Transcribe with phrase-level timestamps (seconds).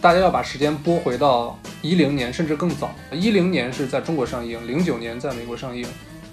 [0.00, 2.90] 大家要把时间拨回到一零年，甚至更早。
[3.12, 5.84] 一零年是在中国上映，零九年在美国上映，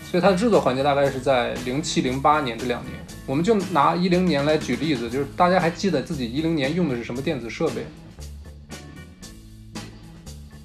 [0.09, 2.93] 所以它的制作环节大概是在零七零八年这两年。
[3.25, 7.85] 我们就拿一零年来举例子，就是大家还记得自己一零年用的是什么电子设备？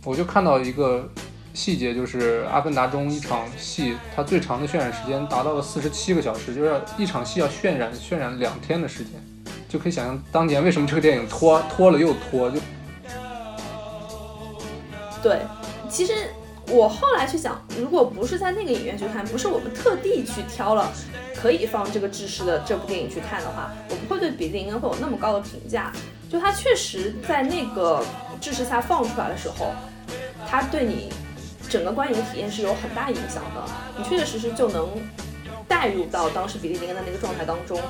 [0.04, 1.10] 我就看到一个
[1.54, 9.12] 细节，就是《阿凡达》中一场戏，它最长的渲染时间达到了四十七个小时，就是一场戏要渲染渲染两天的时间，
[9.68, 12.48] 就可以想象当年为什么这个电影拖拖了又拖。
[12.48, 12.60] 就
[15.22, 15.40] 对，
[15.88, 16.12] 其实
[16.68, 20.92] 我后来去想，如果不是在那个影院去看，不是我们特地去挑了
[21.36, 25.92] 可以放这个制式的这部电影去看的话，我不会对比利林恩会有那么高的评价。
[26.30, 28.04] 就它确实在那个
[28.40, 29.72] 制式下放出来的时候。
[30.44, 31.10] 它对你
[31.66, 33.64] 整个观影体验是有很大影响的，
[33.96, 34.90] 你确确实实就能
[35.66, 37.80] 带入到当时比利林恩的那个状态当中。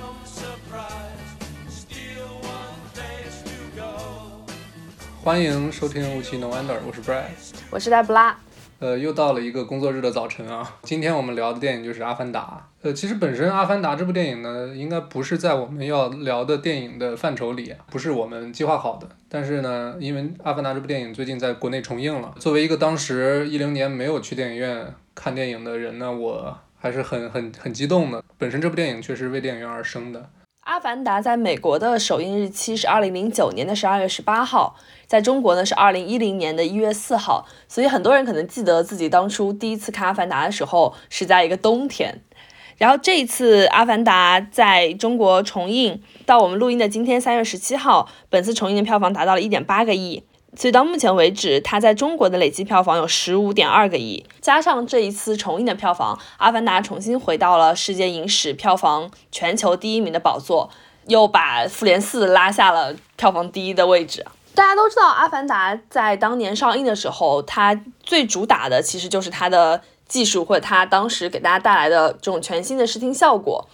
[5.24, 7.22] 欢迎收听《雾气 No Wonder》，我是 Brad，
[7.70, 8.36] 我是黛布拉。
[8.80, 10.68] 呃，又到了一个工作日的早晨啊！
[10.82, 12.68] 今天我们聊的电影就是《阿凡达》。
[12.84, 19.08] 呃，其实本身《阿凡达》这部电影呢，应该不是在我们要聊的电影的范畴里，不是我们计划好的。
[19.28, 28.24] 但是呢，因为《阿凡达》这部电影最近在国内重映了，作为一个当时一零年没有去电影院看电影的人呢，我还是很很很激动的。
[28.36, 30.18] 本身这部电影确实为电影院而生的。
[30.62, 34.76] 《阿凡达》在美国的首映日期是二零零九年的十二月十八号，
[35.08, 42.20] 在中国呢是二零一零年的一月四号，所以很多人可能记得自己当初第一次看《阿凡达》的时候是在一个冬天。
[42.78, 50.22] 然后这一次《阿凡达》在中国重映，到我们录音的今天三月十七号，本次重映的票房达到了一点八个亿。
[50.54, 60.68] 所以到目前为止，它在中国的累计票房有十五点二个亿，加上这一次重映的票房，《阿凡达》重新回到了世界影史票房全球第一名的宝座，
[61.06, 64.26] 又把《复联四》拉下了票房第一的位置。
[64.54, 73.66] 大家都知道，《阿凡达》在当年上映的时候，它最主打的其实就是它的技术，或者它当时给大家带来的这种全新的视听效果。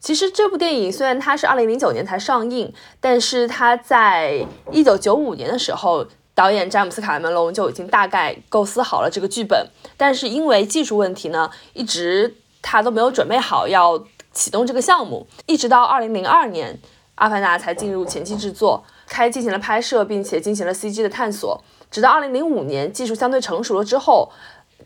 [0.00, 6.06] 其实这部电影虽然它是二零零九年才上映，但是它在一九九五年的时候。
[6.34, 16.74] 导演詹姆斯·卡梅隆就已经大概构思好了这个剧本，但是因为技术问题呢，一直他都没有准备好要启动这个项目，一直到二零零二年，
[17.16, 21.62] 《阿凡达》才进入前期制作，开进行了拍摄，并且进行了 CG 的探索。
[21.90, 24.32] 直到二零零五年，技术相对成熟了之后，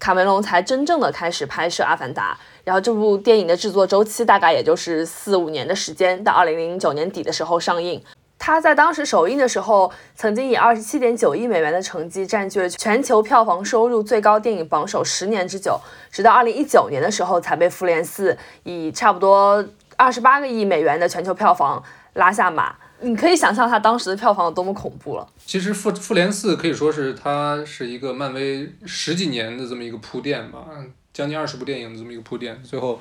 [0.01, 2.37] 卡梅隆才真正的开始拍摄《阿凡达》。
[2.65, 8.03] 然后这部电影的制作周期大概也就是四五年的时间，到二零零九年底的时候上映。
[8.39, 15.81] 他在当时首映的时候，曾经以二十七点九亿美元的成绩占据了全球票房收入最高电影榜首十年之久，
[16.13, 18.33] 直到二零一九年的时候才被《复联四》
[18.63, 19.67] 以差不多
[19.97, 21.83] 二十八个亿美元的全球票房
[22.15, 22.77] 拉下马。
[23.01, 25.27] 你可以想象它当时的票房有多么恐怖了。
[25.45, 30.67] 其实《复复联四》可以说是它是一个漫威十几年的这么一个铺垫吧，
[31.13, 33.01] 将近二十部电影的这么一个铺垫，最后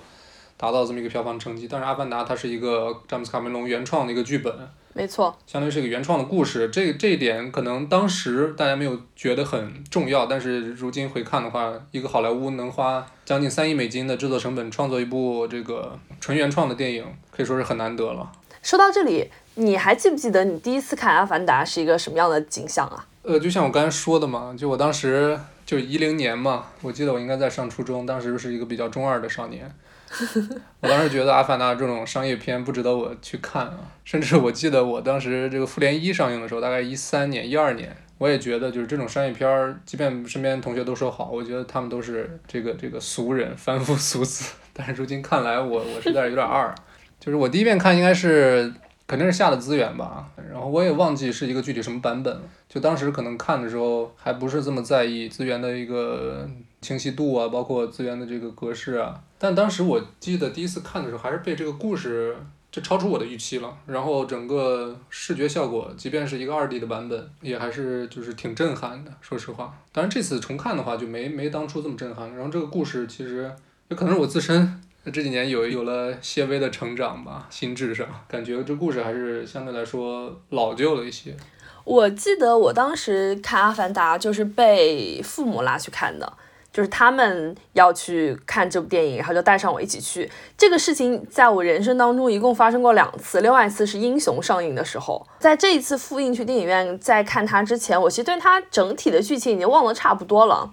[0.58, 1.68] 达到这么一个票房成绩。
[1.70, 4.54] 但是《阿凡达》它是一个詹姆斯卡梅隆原创的一个剧本。
[4.98, 18.32] 没错，相当于是一个原创的故事，这这一点可能当时大家没有觉得很重要，但是如今回看的话，一个好莱坞能花将近三亿美金的制作成本创作一部这个纯原创的电影，可以说是很难得了。
[18.62, 23.06] 说到这里，你还记不记得你第一次看《阿凡达》是一个什么样的景象啊？
[23.24, 29.70] 呃，就像我刚才说的嘛，就我当时就一零年嘛，我记得我应该在上初中，当时是一个比较中二的少年。
[30.82, 44.54] 我当时觉得《阿凡达》这种商业片不值得我去看啊，甚至我记得我当时这个《复联一》上映的时候，大概一三年、一二年，我也觉得就是这种商业片儿，即便身边同学都说好，我觉得他们都是这个这个俗人、凡夫俗子。
[44.74, 46.74] 但是如今看来，我我实在是有点二。
[47.20, 48.72] 就是我第一遍看应该是
[49.08, 52.42] 肯定是下的资源吧，然后我也忘记是一个具体什么版本了。
[52.68, 56.48] 就当时可能看的时候还不是这么在意资源的一个
[56.86, 59.20] 清晰度啊，包括资源的这个格式啊。
[59.40, 62.38] 但当时我记得第一次看的时候，还是被这个故事
[62.72, 63.76] 就超出我的预期了。
[63.88, 69.12] 然后整个视觉效果，即便是一个二 D 的版本，也还是就是挺震撼的。
[69.22, 72.34] 说实话，当然这次重看的话，就没没当初这么震撼。
[72.36, 73.52] 然后这个故事其实
[73.90, 74.82] 也可能是我自身
[75.14, 81.36] 这几年有有了些微的成长吧，心智上感觉这故事还是相对来说老旧了一些。
[81.84, 86.34] 我记得我当时看《阿凡达》就是被父母拉去看的。
[86.76, 90.30] 就是他们要去看这部电影，然后就带上我一起去。
[90.58, 95.26] 这个事情在我人生当中一共发生过两次，另外一次是《英雄》上映的时候。
[95.40, 100.70] 在这一次复映去电影院在看它之前，我其实对它整体的剧情已经忘得差不多了。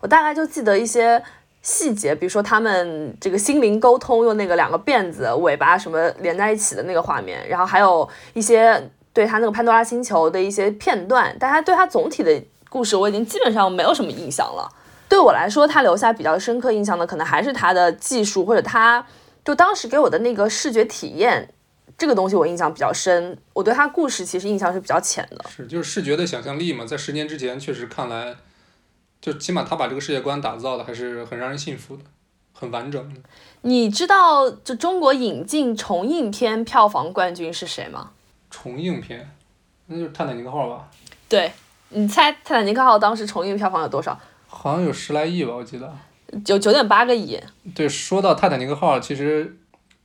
[0.00, 1.22] 我大概就记得一些
[1.60, 14.66] 细节，比如说他们这个心灵沟通用那个两个辫子尾巴什么连在一起的那个画面，然后还有一些对他那个潘多拉星球的一些片段，但他对他总体的故事我已经基本上没有什么印象了。
[15.12, 19.06] 对我来说，他留下比较深刻印象的，可能还是他的技术，或者他
[19.44, 21.52] 就当时给我的那个视觉体验，
[21.98, 23.36] 这个东西我印象比较深。
[23.52, 25.44] 我对他故事其实印象是比较浅的。
[25.50, 28.36] 是，就是视觉的想象力嘛，在十年之前确实看来，
[29.20, 32.04] 就起码他把这个世界观打造的还是很让人信服的，
[32.54, 33.20] 很完整的。
[33.60, 38.12] 你知道就中国引进重映片票房冠军是谁吗？
[38.48, 39.30] 重映片，
[39.88, 40.88] 那就是《泰坦尼克号》吧？
[41.28, 41.52] 对，
[41.90, 44.18] 你猜《泰坦尼克号》当时重映票房有多少？
[44.62, 45.92] 好像有十来亿吧，我记得。
[46.44, 47.36] 九九点八个亿。
[47.74, 49.58] 对，说到《泰坦尼克号》，其实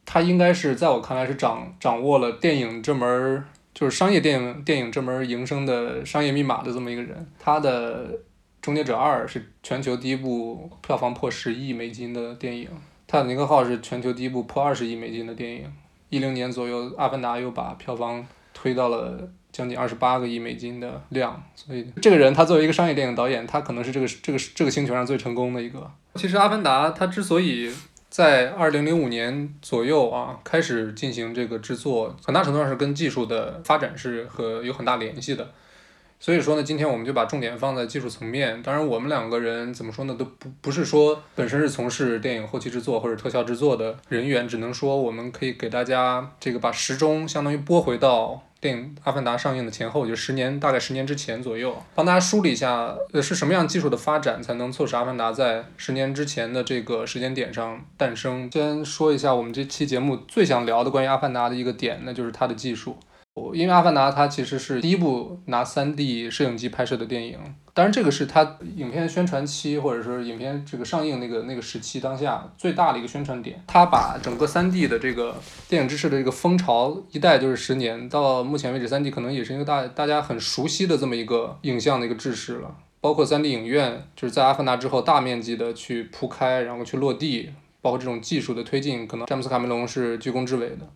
[0.03, 7.27] 他应该是在我看来是掌掌握了电影这门儿，就是商业电影电影这门营生的商业密码的这么一个人。
[7.37, 8.07] 他的
[8.59, 12.65] 《终结者二》是全球第一部票房破十亿美金的电影。
[13.05, 15.71] 《泰坦尼克号》是全球第一部破二十亿美金的电影，
[16.09, 18.25] 一零年左右，《阿凡达》又把票房
[18.55, 25.89] 推到了将近二十八个亿美金的量，所以这个人他作为一个商业电影导演，他可能是这个这个这个星球上最成功的一个。
[26.13, 27.73] 其实《阿凡达》它之所以
[28.07, 35.49] 在二零零五年左右啊开始进行这个制作，很大程度上是跟技术的发展是和有很大联系的。
[36.19, 38.61] 所以说呢，今天我们就把重点放在技术层面。
[38.61, 58.49] 当然，我们两个人怎么说呢，都不不是说本身是从事电影后期制作或者特效制作的人员，只能说我们可以给大家这个把时钟相当于拨回到电影《阿凡达》上映的前后，就十年，大概十年之前左右，帮大家梳理一下，呃，是什么样技术的发展才能促使《阿凡达》在十年之前的这个时间点上诞生。
[58.51, 62.97] 先说一下我们这期节目最想聊的关于《阿凡达》的一个点，那就是它的技术。
[63.53, 67.37] 因为《阿凡达》它其实是第一部拿 3D 摄影机拍摄的电影，
[67.73, 73.63] 当然这个是它影片宣传期或者说影片这个上映那个那个时期当下最大的一个宣传点。
[73.67, 75.35] 它把整个 3D 的这个
[75.69, 82.75] 电影知识的这个风潮一代就是十年，到目前为止，3D 可能也是一个大大家很熟悉的这么一个影像的一个制式了。
[82.99, 87.51] 包括 3D 影院就是在《阿凡达》之后大面积的去铺开，然后去落地，
[87.81, 90.87] 包括这种技术的推进，可能詹姆斯卡梅隆是居功至伟的。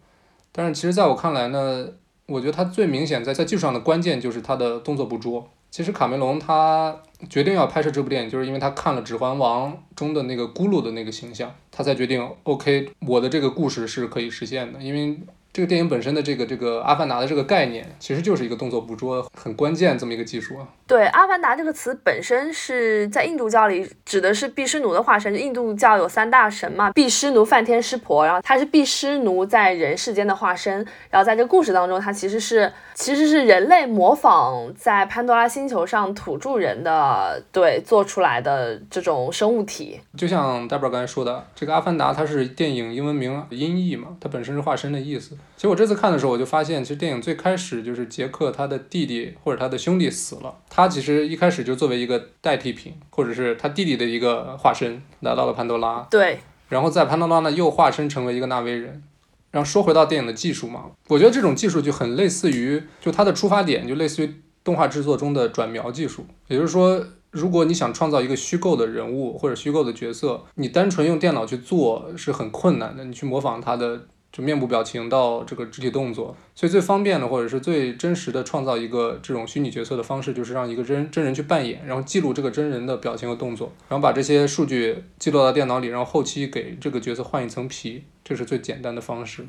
[0.51, 1.87] 但是其实在我看来呢。
[2.31, 5.47] 我觉得他最明显在在技术上的关键就是他的动作捕捉。
[5.69, 6.97] 其实卡梅隆他
[7.29, 15.17] 决定要拍摄这部电影，就是因为他看了《指环王》中的那个咕噜的那个形象，他才决定 OK，我的这个故事是可以实现的，因为。
[15.53, 20.65] 这个电影本身的这个这个阿凡达的这个概念，其实就是一个动作捕捉很关键这么一个技术啊。
[20.87, 25.31] 对，阿凡达这个词本身是在印度教里指的是毗湿奴的化身。
[25.35, 30.85] 印度教有三大神嘛，毗湿奴、梵天、湿婆，然后他是毗湿奴在人世间的化身。
[31.09, 39.99] 然后在这个故事当中，他其实是其实是人类模仿在潘多拉星球上土著人的对做出来的这种生物体。
[40.17, 45.37] 就像 Debra 刚才说的，这个阿凡达它是电影英文名音译嘛，它本身是化身的意思。
[45.55, 56.07] 其实我这次看的时候，我就发现，其实电影最开始就是杰克他的弟弟或者他的兄弟死了，他其实一开始就作为一个代替品，或者是他弟弟的一个化身来到了潘多拉。
[56.09, 56.39] 对。
[56.67, 59.03] 然后在潘多拉呢，又化身成为一个纳威人。
[59.51, 74.07] 然后说回到电影的技术嘛，我觉得这种技术就很类似于，就它的出发点就类似于动画制作中的转描技术，也就是说，如果你想创造一个虚构的人物或者虚构的角色，你单纯用电脑去做是很困难的，你去模仿他的。
[74.31, 89.45] 就面部表情到这个肢体动作，所以最方便的或者是最真实的创造一个这种虚拟角色的方式，就是让一个真真人去扮演，然后记录这个真人的表情和动作，然后把这些数据记录到电脑里，然后后期给这个角色换一层皮，这是最简单的方式。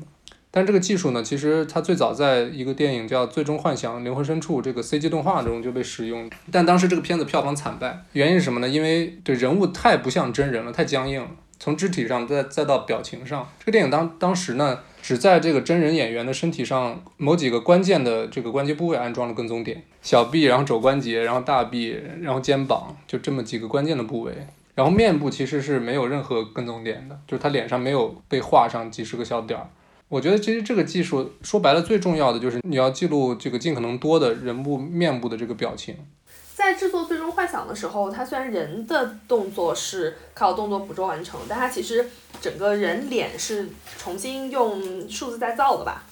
[0.55, 8.69] 但这个技术呢，其实它最早在一个电影叫《最终幻想：灵魂深处》这个 CG 动画中就被使用，但当时这个片子票房惨败，原因是什么呢？
[8.69, 11.29] 因为对人物太不像真人了，太僵硬了。
[11.63, 24.33] 从肢体上再再到表情上，这个电影当当时呢，只在这个真人演员的身体上某几个关键的这个关节部位安装了跟踪点，小臂，然后肘关节，然后大臂，然后肩膀，就这么几个关键的部位。
[24.75, 29.69] 然后面部其实是没有任何跟踪点的，就是他脸上没有被画上几十个小点儿。
[30.09, 35.95] 我觉得其实这个技术说白了最重要的就是你要记录这个尽可能多的人物面部的这个表情。
[36.55, 42.07] 在制作《最终幻想》的时候，它虽然人的动作是靠动作捕捉完成，但它其实
[42.39, 43.67] 整个人脸是
[43.97, 46.03] 重新用数字再造的吧，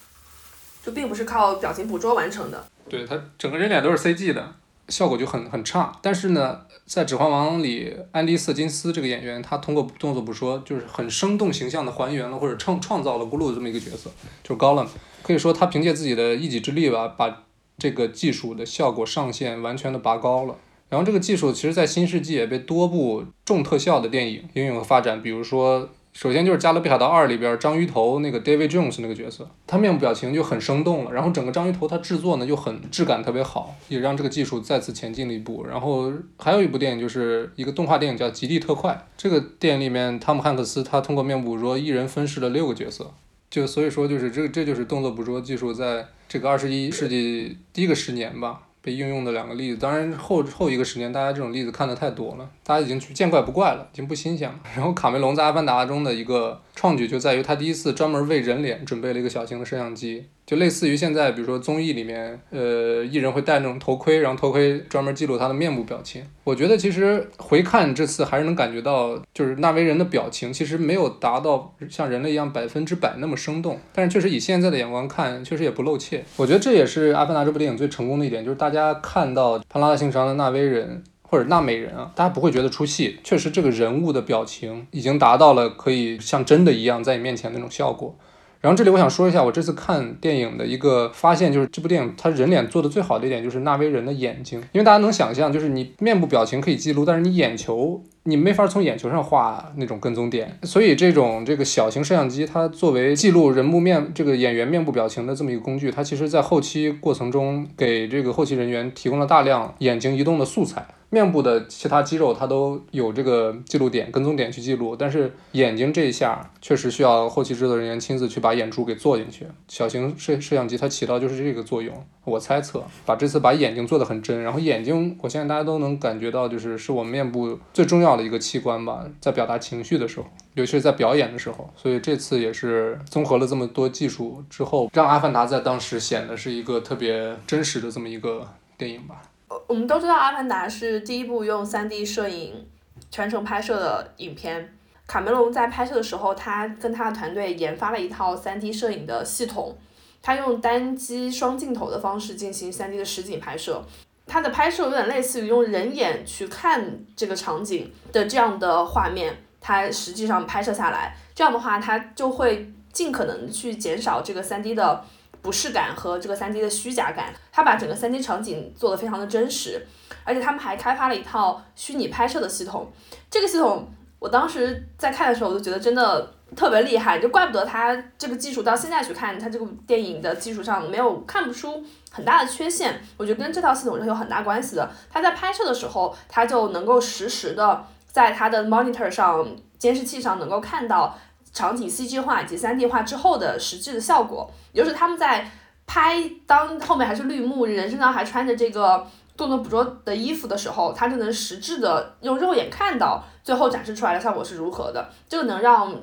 [0.84, 2.66] 就并不是靠表情捕捉完成的。
[2.90, 4.54] 对，它整个人脸都是 CG 的，
[4.90, 5.96] 效果就很很差。
[6.02, 14.10] 但是呢，在《指环王》里，安迪·瑟金斯这个演员，他通过动作捕捉，就是很生动形象的还原了或者创创造了咕噜的这么一个角色，
[14.44, 14.88] 就是高冷。
[15.22, 17.44] 可以说，他凭借自己的一己之力吧，把。
[17.82, 20.56] 这个技术的效果上限完全的拔高了，
[20.88, 35.66] 然后这个技术其实在新世纪也被多部重特效的电影应用和发展，比如说首先就是《加勒比海盗二》里边章鱼头那个 David Jones 那个角色，他面部表情就很生动了，然后整个章鱼头它制作呢就很质感特别好，也让这个技术再次前进了一步。
[35.66, 43.12] 然后还有一部电影就是一个动画电影叫《极地特快》，这个电影里面汤姆汉克斯他通过面部捕捉一人分饰了六个角色，
[43.52, 48.64] 就所以说就是这这就是动作捕捉技术在这个二十一世纪第一个十年吧。
[48.84, 54.60] 被应用的两个例子，当然后后一个十年，大家这种例子看的太多了，大家已经见怪不怪了，已经不新鲜了。
[54.76, 60.26] 然后卡梅隆在《阿凡达》中的一个创举就在于他第一次专门为人脸准备了一个小型的摄像机。
[60.46, 66.22] 就类似于现在，比如说综艺里面，呃，艺人会戴那种头盔，然后头盔专门记录他的面部表情。
[66.44, 76.24] 我觉得其实回看这次还是能感觉到，就是纳维人的表情其实没有达到像人类一样百分之百那么生动，但是确实以现在的眼光看，确实也不露怯。
[76.36, 88.18] 我觉得这也是《阿凡达》这部电影最成功的一点，就是大家看到潘拉达星球上的纳维人或者纳美人啊，大家不会觉得出戏，确实这个人物的表情已经达到了可以像真的一样在你面前那种效果。
[88.62, 110.86] 然后这里我想说一下，我这次看电影的一个发现，就是这部电影它人脸做的最好的一点就是纳威人的眼睛，因为大家能想象，就是你面部表情可以记录，但是你眼球你没法从眼球上画那种跟踪点，所以这种这个小型摄像机它作为记录人物面这个演员面部表情的这么一个工具，它其实在后期过程中给这个后期人员提供了大量眼睛移动的素材。
[111.14, 119.46] 面部的其他肌肉它都有这个记录点、跟踪点去记录，但是眼睛这一下确实需要后期制作人员亲自去把眼珠给做进去。
[119.68, 139.22] 小型摄摄像机它起到就是这个作用，我猜测把这次把眼睛做得很真，然后眼睛我相信大家都能感觉到，就是是我们面部最重要的一个器官吧，在表达情绪的时候，尤其是在表演的时候，所以这次也是综合了这么多技术之后，让《阿凡达》在当时显得是一个特别真实的这么一个电影吧。
[139.68, 142.68] 我们都知道《阿凡达》是第一部用 3D 摄影
[143.10, 144.78] 全程拍摄的影片。
[145.08, 149.78] 卡梅隆在拍摄的时候，他跟他的团队研发了一套 3D 摄影的系统，
[150.22, 153.84] 他用单机双镜头的方式进行 3D 的实景拍摄。
[154.26, 165.04] 他的拍摄有点类似于用人眼去看这个场景的这样的画面，他实际上拍摄下来，这样的话，他就会尽可能去减少这个 3D 的。
[165.42, 169.86] 不适感和这个三 D 的虚假感，他把整个三 D 场景做得非常的真实，
[170.24, 172.92] 而且他们还开发了一套虚拟拍摄的系统。
[173.30, 173.88] 这个系统
[174.20, 183.02] 我当时在看的时候，我就觉得真的特别厉害，就怪不得他这个技术到现在去看，他这部电影的技术上没有看不出很大的缺陷。
[183.18, 184.92] 我觉得跟这套系统是有很大关系的。
[185.10, 189.48] 他在拍摄的时候，他就能够实时的在他的 monitor 上
[189.80, 191.18] 监视器上能够看到。
[191.54, 195.50] 场景 CG 化以及 3D 化之后的实际的效果，也就是他们在
[195.86, 199.06] 拍当后面还是绿幕，人身上还穿着这个
[199.36, 205.10] 动作捕捉的衣服的时候，他就能实质的用肉眼看到最后展示出来的效果是如何的。
[205.28, 205.94] 这个能让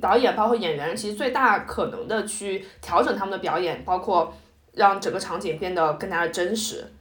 [0.00, 4.34] 导演包括演员其实最大可能的去调整他们的表演，包括
[4.72, 6.92] 让整个场景变得更加的真实。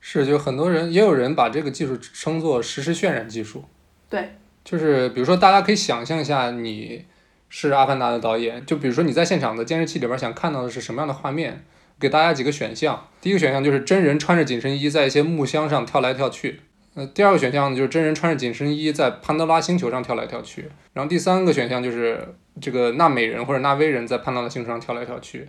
[0.00, 3.64] 是，就很多人也有人把这个技术称作实时渲染技术。
[4.08, 4.36] 对。
[4.68, 7.06] 就是比如说，大家可以想象一下，你
[7.48, 11.64] 是《阿凡达》的导演，就比如说你在现场的监视器里边想看到的是什么样的画面？
[11.98, 13.08] 给大家几个选项。
[13.22, 16.60] 第一个选项就是真人穿着紧身衣在一些木箱上跳来跳去。
[16.92, 20.68] 呃，第二个选项呢就是真人穿着紧身衣在潘多拉星球上跳来跳去。
[20.92, 25.48] 然后第三个选项就是这个纳美人或者纳威人在潘多拉星球上跳来跳去。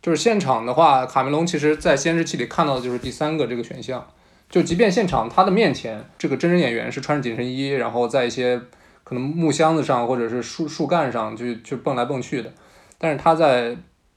[0.00, 4.06] 就是现场的话，卡梅隆其实在监视器里看到的就是第三个这个选项。
[4.52, 8.60] 就即便现场他的面前，这个真人演员是穿着紧身衣，然后在一些
[9.02, 12.52] 可能木箱子上或者是树树干上就就蹦来蹦去的，
[12.98, 13.74] 但是他在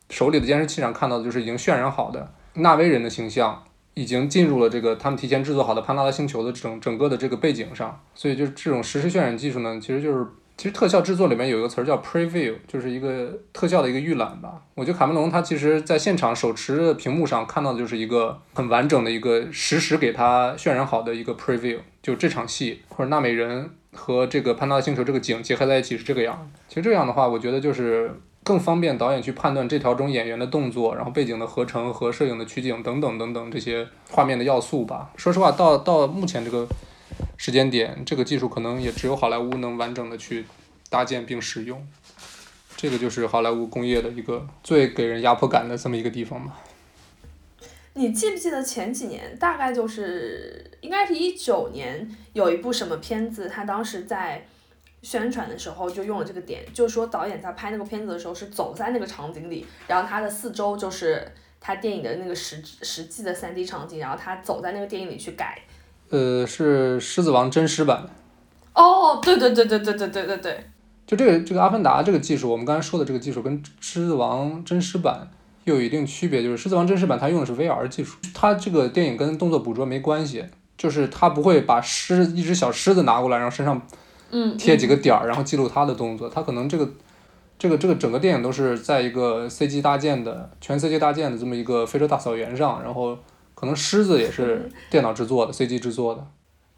[0.09, 3.63] 手里的监视器上看到的就是已经渲染好的纳威人的形象，
[3.93, 10.27] 已经进入了这个他们提前制作好的潘达拉星球的整整个的这个背景上，所以就这种实时渲染技术呢，其实就是。
[10.57, 14.61] 其实特效制作里面有一个词儿叫 preview，就是一个特效的一个预览吧。
[14.73, 26.49] 我觉得卡梅隆他其实在现场手持的屏幕上看到的就是一个很完整的一个实时给他渲染好的一个 preview，就这场戏或者纳美人和这个潘达星球这个景结合在一起是这个样。
[26.69, 28.09] 其实这样的话，我觉得就是
[28.43, 35.09] 更方便导演去判断这条中演员的动作，然后背景的合成和摄影的取景等等等等这些画面的要素吧。
[35.17, 36.65] 说实话，到到目前这个。
[37.37, 40.45] 时间点，这个技术可能也只有好莱坞能完整的去
[40.89, 41.85] 搭建并使用，
[42.75, 46.59] 这个就是好莱坞工业的一个最给人压迫感的这么一个地方吧。
[47.93, 54.45] 你记不记得前几年，大概就是应该是一九年，有一部什么片子，他当时在
[55.01, 61.25] 宣传的时候就用了这个点，就说导演在拍那个片子的时候是走在那个场景里，然后他的四周就是
[61.61, 65.61] 他电影的那个实实际的三 D 场景，然后他走在那个电影里去改。
[66.09, 68.07] 呃，是《狮子王》真实版。
[68.73, 70.65] 哦，对对对对对对对对对。
[71.07, 75.29] 就这个这个《阿凡达》这个技术，我们刚才说的这个技术跟《狮子王》真实版
[75.63, 80.45] 又有一定区别，就是《狮子王》真实版它用的是 VR 技术，它这个电影跟动作捕捉没关系，
[80.77, 83.81] 就是它不会把狮一只小狮子拿过来，然后身上
[84.31, 86.89] 嗯，贴几个点儿，然后记录它的动作，它可能这个。
[87.57, 93.17] 这个这个整个电影都是在一个 CG 搭建的全 CG 搭建的这么一个非洲大草原上，然后
[93.65, 96.27] 可能狮子也是电脑制作的 CG 制作的，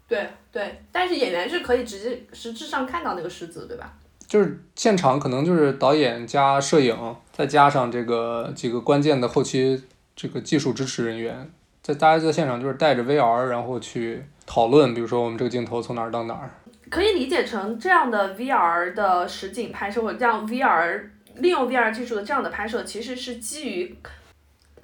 [0.08, 3.92] 对对，但是演员是可以直接实质上看到那个狮子，对吧？
[4.26, 6.96] 就是现场可能就是导演加摄影，
[7.30, 9.84] 再加上这个几个关键的后期
[10.16, 11.50] 这个技术支持人员，
[11.82, 16.48] 在大家在现场就是带着 VR，然后去讨论，比如说我们这个镜头从哪儿到哪儿。
[16.88, 21.02] 可以理解成这样的 VR 的实景拍摄，或者这样 VR
[21.34, 23.94] 利用 VR 技术的这样的拍摄，其实是基于《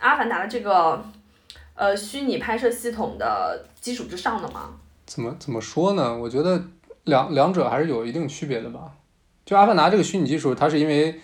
[0.00, 1.02] 阿凡达》的这个
[1.75, 4.71] 呃虚拟拍摄系统的基础之上的吗？
[5.07, 6.16] 怎么怎么说呢？
[6.16, 6.62] 我觉得
[7.04, 8.93] 两两者还是有一定区别的吧。
[9.45, 11.21] 就《阿凡达》这个虚拟技术，它是因为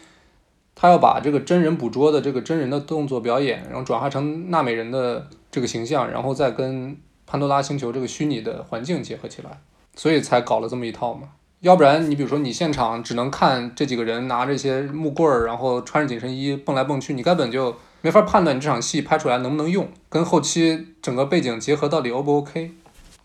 [0.75, 9.61] 它要把这个真人捕捉的这个真人的动作表演，然后转化成纳美人的这个形象，然后再跟潘多拉星球这个虚拟的环境结合起来。
[9.97, 11.31] 所以才搞了这么一套嘛，
[11.61, 22.73] 要不然你比如说你现场只能看这几个人拿这些木棍儿，然后穿着紧身衣蹦来蹦去，你根本就没法判断你这场戏拍出来能不能用，跟后期整个背景结合到底 O 不 OK。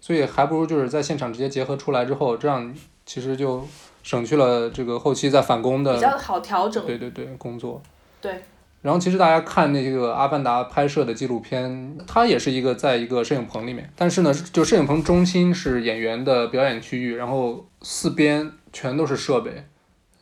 [0.02, 2.74] 所以还不如就是在现场直接结合出来之后，这样
[3.06, 3.66] 其实就
[4.04, 6.86] 省去了这个后期再返工的比较好调整。
[6.86, 7.82] 对对对，工作。
[8.22, 8.44] 对。
[8.84, 19.66] 然后其实大家看那个《阿凡达》拍摄的纪录片，它也是一个在一个摄影棚里面，但是呢，就摄影棚中心是演员的表演区域，然后四边全都是设备，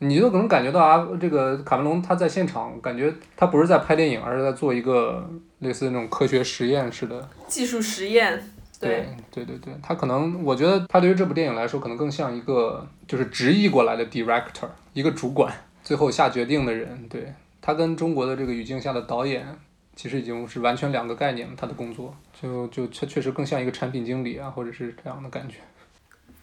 [0.08, 5.28] 你就可能感觉到啊，这个卡梅隆他在现场，感觉他不是在拍电影，而是在做一个
[5.60, 8.44] 类似那种科学实验似的技术实验。
[8.80, 17.34] 对对对对，他可能我觉得他对于这部电影来说，可能更像一个就是直译过来的 director，一个主管，最后下决定的人，对。
[17.62, 19.48] 他跟中国的这个语境下的导演，
[19.96, 21.54] 其实已经是完全两个概念了。
[21.56, 25.60] 他的工作就就确确实更像一个产品经理啊，或者是这样的感觉。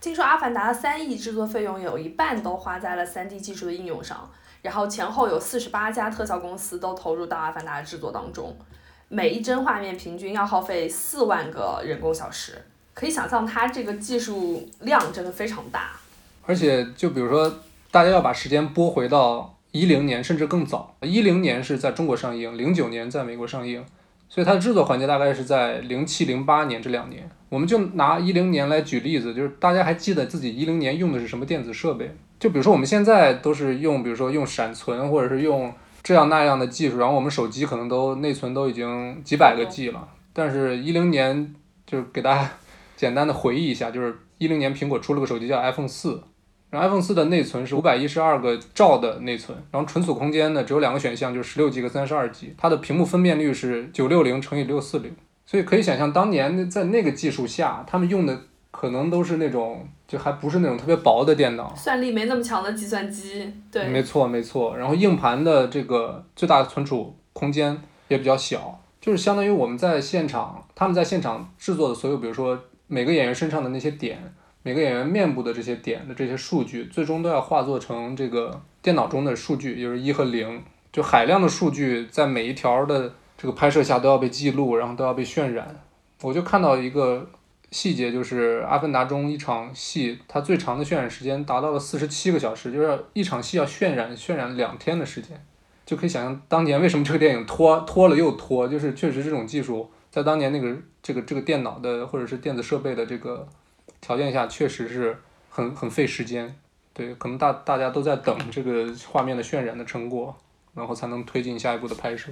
[0.00, 4.30] 听说《阿凡达》的三亿制作费用有一半都花在了 3D 技术的应用上，
[4.62, 8.56] 然后前后有四十八家特效公司都投入到《阿凡达》的制作当中，
[9.08, 15.90] 每一帧画面平均要耗费四万个人工小时，可以想象它这个技术量真的非常大。
[16.46, 17.60] 而且就比如说，
[17.90, 19.54] 大家要把时间拨回到。
[19.72, 23.86] 一零年甚至更早，一零年是在中国上映，零九年在美国上映，
[24.30, 27.28] 所以它的制作环节大概是在零七零八年这两年。
[27.48, 32.08] 我们就拿一零年来举例子，就是大家还记得自己一零年用的是什么电子设备？
[32.38, 40.08] 就比如说我们现在都是用，比如说用闪存或者是用这样那样的技术，然后我们手机可能都内存都已经几百个 G 了。
[40.32, 41.52] 但是一零年
[41.84, 42.48] 就是给大家
[42.96, 46.22] 简单的回忆一下，就是一零年苹果出了个手机叫 iPhone 四。
[46.70, 52.54] 然后 iPhone 四的内存是五百一十二个兆的内存，然后存储空间呢只有两个选项，就是十六 G 和三十二 G。
[52.56, 55.12] 它的屏幕分辨率是九六零乘以六四零，
[55.44, 58.38] 所以可以想象当年在那个技术下，他们用的
[58.70, 63.52] 可能都是那种就还不是那种特别薄的电脑，算力没那么强的计算机。
[63.72, 64.76] 对，没错没错。
[64.76, 72.56] 然后硬盘的这个最大的存储空间也比较小，就是相当于我们在现场，他们在现场制作的所有，比如说
[72.86, 74.34] 每个演员身上的那些点。
[74.62, 85.82] 每个演员面部的这些点的这些数据，最终都要化作成这个电脑中的数据，就是一和零，就海量的数据在每一条的这个拍摄下都要被记录，然后都要被渲染。
[86.20, 87.26] 我就看到一个
[87.70, 95.42] 细节，就是《阿凡达》中一场戏，它最长的渲染时间达到了四十七个小时，就是一场戏要渲染渲染两天的时间，
[95.86, 103.48] 就可以想象当年为什么这个电影拖拖了又拖，就是确实这种技术在当年那个这个这个电脑的或者是电子设备的这个。
[104.00, 105.16] 条件下确实是
[105.48, 106.54] 很很费时间，
[106.94, 110.34] 对，可能大大家都在等这个画面的渲染的成果，
[110.74, 112.30] 然后才能推进下一步的拍摄，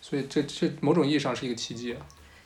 [0.00, 1.96] 所以这这某种意义上是一个奇迹。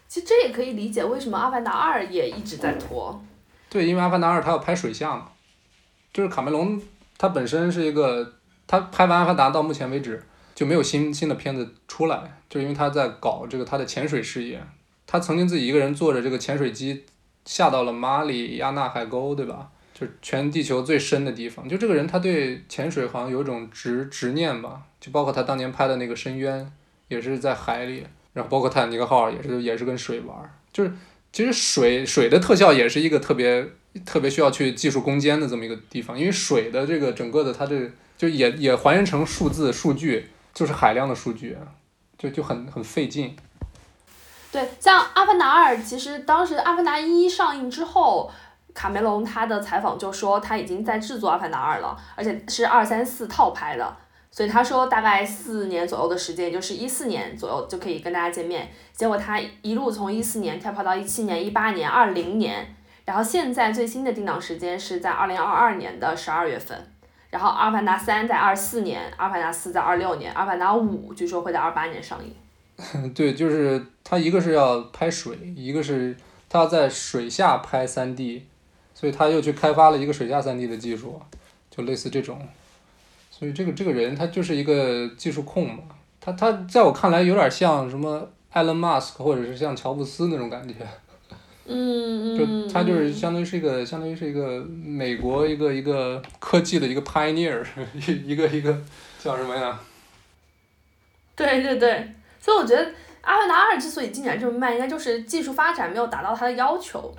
[0.08, 3.22] 其实这也可以理解为什么《阿凡达二》也一直在拖。
[3.68, 5.28] 对，因为《阿凡达二》它要拍水下嘛，
[6.12, 6.80] 就是卡梅隆
[7.18, 8.34] 他本身是一个，
[8.66, 10.20] 他拍完《阿凡达》到目前为止
[10.54, 14.60] 就没有新新的片子出来，就因为他在搞这个他的潜水事业，
[15.06, 17.04] 他曾经自己一个人坐着这个潜水机。
[17.50, 19.68] 下到了马里亚纳海沟，对吧？
[19.92, 21.68] 就全地球最深的地方。
[21.68, 24.82] 就这个人，他对潜水好像有一种执执念吧。
[25.00, 26.64] 就包括他当年拍的那个《深渊》，
[27.08, 28.06] 也是在海里。
[28.32, 30.36] 然后包括泰坦尼克号，也是也是跟水玩。
[30.72, 30.92] 就是
[31.32, 33.66] 其实水水的特效也是一个特别
[34.06, 41.56] 特别需要去技术攻坚的这么一个地方，因为水的这个整个的它这就也也还原成数字数据，就是海量的数据，
[42.16, 43.34] 就就很很费劲。
[44.52, 48.28] 对，像《阿凡达二》，其实当时《阿凡达一》上映之后，
[48.74, 53.96] 卡梅隆他的采访就说他已经在制作《阿凡达二》了，而且是二三四套拍的，
[54.30, 58.68] 所以他说大概四年左右的时间，也就是一四年左右就可以跟大家见面。
[58.92, 66.76] 结果他一路从一四年跳跑到一七年、一八年、二零年，然后现在最新的定档时间是在二零二二年的十二月份。
[67.30, 72.34] 然后《阿凡达三》在二四年，《阿凡达四》在二六年，《阿凡达五》据说会在二八年上映。
[73.14, 76.16] 对，就是他一个是要拍水，一个是
[76.48, 78.46] 他要在水下拍三 D，
[78.94, 81.20] 所以他又去开发了一个水下三 D 的技术，
[81.70, 82.40] 就类似这种。
[83.30, 85.82] 所以这个这个人他就是一个技术控嘛，
[86.20, 90.74] 他他在我看来有点像什么埃隆·马斯克或者是像乔布斯那种感觉。
[91.72, 97.64] 嗯就他就是相当于是一个相当于是一个美国一个一个科技的一个 pioneer，
[97.94, 98.76] 一一个一个
[99.22, 99.78] 叫什么呀？
[101.36, 102.08] 对对对，
[102.40, 102.84] 所以我觉得
[103.20, 107.14] 《阿凡达二》之所以进展这么慢，应该就是技术发展没有达到他的要求。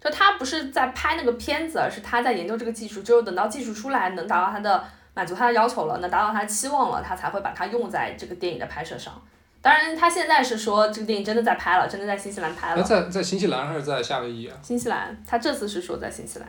[0.00, 3.02] 就他不是在拍那个片子，而是他在研究这个技术。
[3.02, 9.12] 只有等到技术出来，能达到他的满足他的要求了，能达到他的期望了，他才会把它用在这个电影的拍摄上。
[9.60, 12.82] 当然，他现在是说这个电影真的在拍了，真的在新西兰拍了。
[12.82, 14.56] 在在新西兰还是在夏威夷啊？
[14.62, 16.48] 新西兰，他这次是说在新西兰。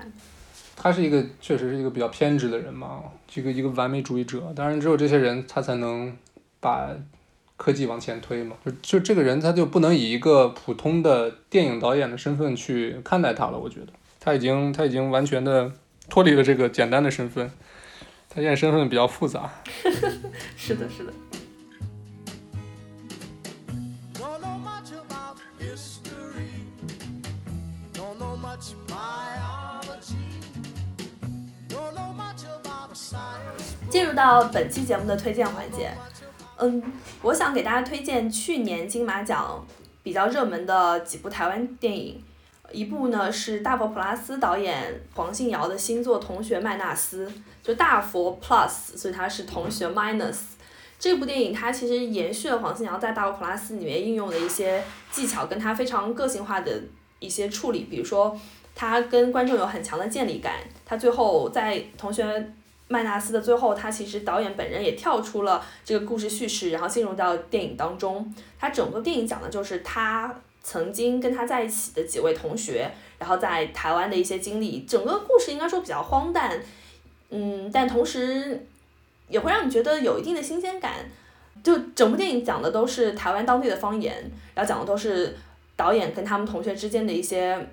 [0.75, 4.39] 他是一个确实是一个比较偏执的人嘛，这个一个完美主义者。
[4.55, 6.15] 当然，只有这些人他才能
[6.59, 6.89] 把
[7.59, 8.55] 科技往前推嘛。
[8.63, 13.59] 就就这个人，他就不能以一个普通的电影导演的身份去看待他了。
[13.59, 13.87] 我觉得
[14.19, 15.71] 他已经他已经完全的
[16.09, 17.51] 脱离了这个简单的身份，
[18.29, 19.51] 他现在身份比较复杂。
[20.55, 21.11] 是的，是的。
[33.89, 35.91] 进入到本期节目的推荐环节，
[36.61, 36.83] 嗯，
[37.21, 39.65] 我想给大家推荐去年金马奖
[40.03, 42.21] 比较热门的几部台湾电影，
[42.73, 47.25] 一部呢是大佛普拉斯导演黄信尧的新作《同学麦纳斯》，
[47.63, 50.39] 就大佛 Plus，所以他是同学 Minus。
[50.99, 56.77] 这部电影它其实延续了黄信尧在大佛普拉斯里面应用的一些技巧，跟他非常个性化的
[57.19, 58.37] 一些处理，比如说
[58.75, 62.53] 他跟观众有很强的建立感，他最后在同学。
[62.91, 68.33] 麦纳斯的最后，他其实导演本人也跳出了这个故事叙事，然后进入到电影当中。
[68.59, 74.81] 他整个电影讲的就是他曾经跟他在一起的几位同学，然后在台湾的一些经历。
[74.87, 76.59] 整个故事应该说比较荒诞，
[77.29, 78.65] 嗯，但同时
[79.27, 80.93] 也会让你觉得有一定的新鲜感。
[81.63, 84.15] 就整部电影讲的都是台湾当地的方言，
[84.55, 85.37] 然后讲的都是
[85.75, 87.69] 导演跟他们同学之间的一些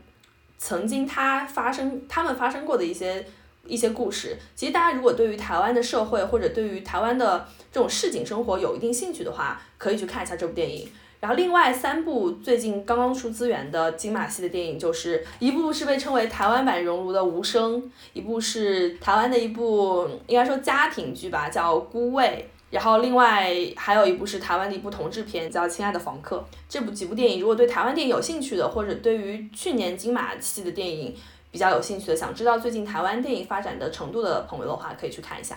[0.59, 3.27] 曾经他发生他们发生过的一些。
[3.67, 10.89] 一些故事，其实大家如果对于台湾的社会或者对于台湾的这种市井生活有一定兴趣的话，可以去看一下这部电影。
[11.19, 26.37] 然后另外三部最近刚刚出资源的金马系的电影，就是一部是被称为台湾版《熔炉》的《无声》，一部是台湾的一部应该说家庭剧吧，叫《孤味》，然后另外还有一部是台湾的一部同志片，叫《亲爱的房客》。
[26.69, 31.17] 这部几部电影，如果对台湾电影有兴趣的，或者对于去年金马系的电影，
[31.57, 35.57] 比较有兴趣的，想知道最近台湾电影发展的程度的朋友的话，可以去看一下。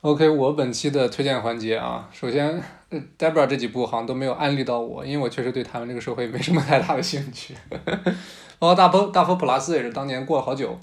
[0.00, 2.60] OK，我本期的推荐环节啊，首先
[3.16, 7.54] ，Debra 这几部好像都没有安利到我，因为我确实对台湾这个社会没什么太大的兴趣。
[8.58, 10.76] 包括大佛大佛普拉斯也是当年过了好久，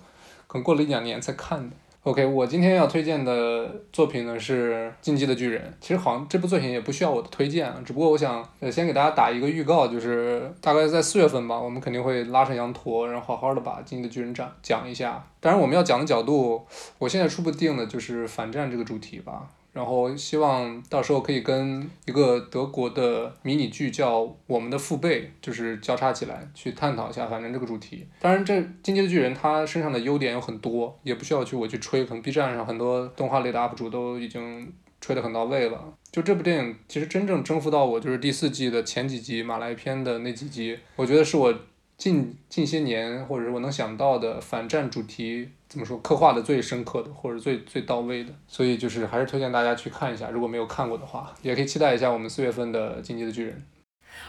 [0.48, 1.76] 可能过了一两年才看的。
[2.04, 5.62] OK，我今天要推荐的作品呢是《进击的巨人》。
[5.80, 15.26] 其实好像这部作品也不需要我的推荐，只不过我想呃先给大家打一个预告，就是大概在四月份吧，我们肯定会拉上羊驼，然后好好的把《进击的巨人》讲讲一下。
[15.40, 16.62] 当然我们要讲的角度，
[16.98, 19.48] 我现在初步定的就是反战这个主题吧。
[19.74, 28.08] 然后希望到时候可以跟一个德国的迷你剧叫《我们的父辈》，就是交叉起来去探讨一下，反正这个主题。
[28.20, 35.94] 当然，这《进击的巨人》他身上的优点有很多，也不需要去我去吹，可能 B 站上很多动画类的 UP 主都已经吹得很到位了。
[36.12, 41.52] 就这部电影，其实真正征服到我就是第四季的前几集马来篇的那几集，我觉得是我
[41.98, 45.50] 近近些年或者我能想到的反战主题。
[45.70, 45.98] 怎么说？
[46.02, 50.30] 刻画的最深刻的，或者最最到位的，所以就是还是推荐大家去看一下。
[50.30, 53.54] 如果没有看过的话，也可以期待一下我们四月份的《进击的巨人》。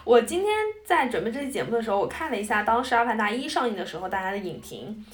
[0.04, 0.50] 我今天
[0.86, 5.04] 在准备这期节目的时候，我看了一下当时《阿凡达一》上映的时候大家的影评，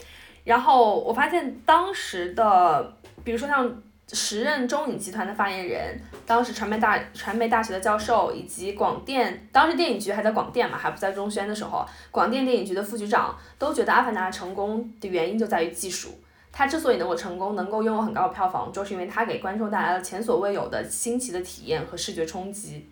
[0.44, 3.82] 然后我发现当时的，比如说像。
[4.12, 16.18] 时任中影集团的发言人，当时传媒大传媒大学的教授，以及广电当时电影局还在广电嘛，还不在中宣的时候，广电电影局的副局长都觉得《阿凡达》成功的原因就在于技术。
[16.52, 22.88] 它之所以能够成功，能够拥有很高的票房，就是因为它给观众带来了前所未有的新奇的体验和视觉冲击。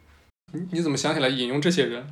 [0.53, 2.07] 你你怎么想起来引用这些人？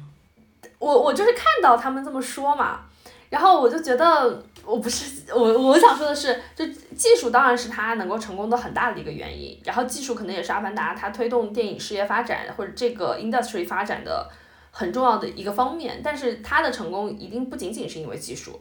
[0.78, 2.80] 我我就是看到他们这么说嘛。
[3.28, 14.28] 然后我就觉得，我不是我我想说的是，就技术当然是它能够成功的很大的一个原因，然后技术可能也是阿凡达它推动电影事业发展或者这个 industry 发展的
[14.72, 18.60] 很重要的一个方面，但是它的成功一定不仅仅是因为技术。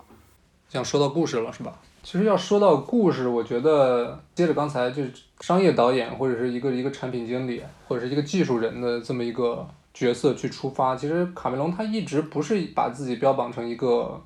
[0.70, 1.74] 想说到故事了是吧？
[2.04, 5.02] 其实要说到故事，我觉得接着刚才就
[5.40, 14.22] 商业导演或者是一个一个产品经理或者是一个技术人的这么一个角色去出发，其实卡梅隆他一直不是把自己标榜成一个。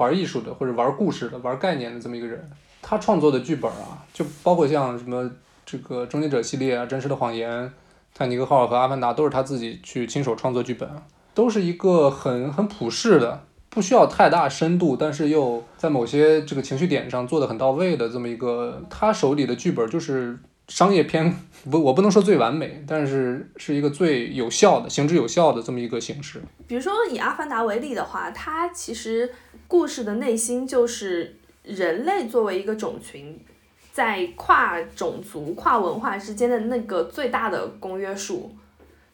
[0.00, 5.30] 玩艺术的或者玩故事的、玩概念的这么一个人，他创作的剧本啊，就包括像什么
[5.66, 7.50] 这个《终结者》系列啊，《真实的谎言》、
[8.14, 10.88] 《泰尼克号》和《阿凡达》，都是他自己去亲手创作剧本，
[11.34, 21.36] 都是一个很很普世的，不需要太大深度，但是又在某些这个情绪点上做的很到位的这么一个，他手里的剧本就是商业片，
[21.70, 26.40] 不，我不能说最完美，但是是一个最有效的、行之有效的这么一个形式。
[26.66, 29.30] 比如说以《阿凡达》为例的话，它其实。
[29.70, 33.38] 故事的内心就是人类作为一个种群，
[33.92, 38.50] 在跨种族、跨文化之间的那个最大的公约数。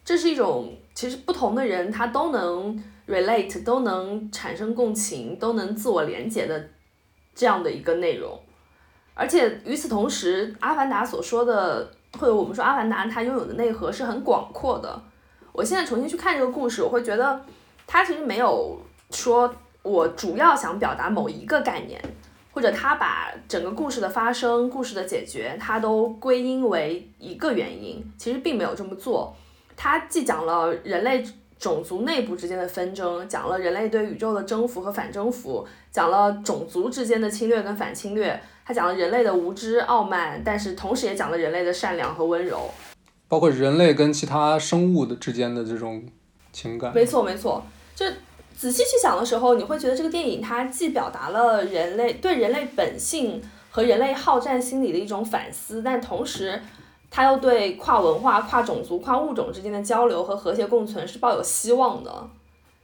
[0.03, 6.69] 这是一种其实不同的人他都能 relate，都能产生共情，都能自我连接的
[7.35, 8.35] 这样的一个内容。
[9.13, 14.99] 而且与此同时，《阿凡达》所说的，或者我们说《阿凡达》它拥有的内核是很广阔的。
[15.51, 17.39] 我现在重新去看这个故事，我会觉得
[17.85, 19.53] 它其实没有说。
[19.87, 22.01] 我主要想表达某一个概念，
[22.51, 29.35] 或者他把整个故事的发生、故事的解决，他都归因为一个原因，其实并没有这么做。
[29.75, 31.23] 他既讲了人类
[31.57, 42.69] 种族内部之间的纷争，讲了人类对宇宙的征服和反征服，讲了种族之间的侵略跟反侵略，他讲了人类的无知傲慢，但是同时也讲了人类的善良和温柔，
[43.27, 46.03] 包括人类跟其他生物的之间的这种
[46.51, 46.93] 情感。
[46.93, 47.63] 没错，没错，
[47.95, 48.05] 就。
[48.57, 53.39] 仔细去想的时候，你会觉得这个电影它既表达了人类对人类本性
[53.69, 56.59] 和人类好战心理的一种反思，但同时，
[57.11, 62.11] 它又对跨文化、跨种族、跨物种之间的交流和和谐共存是抱有希望的。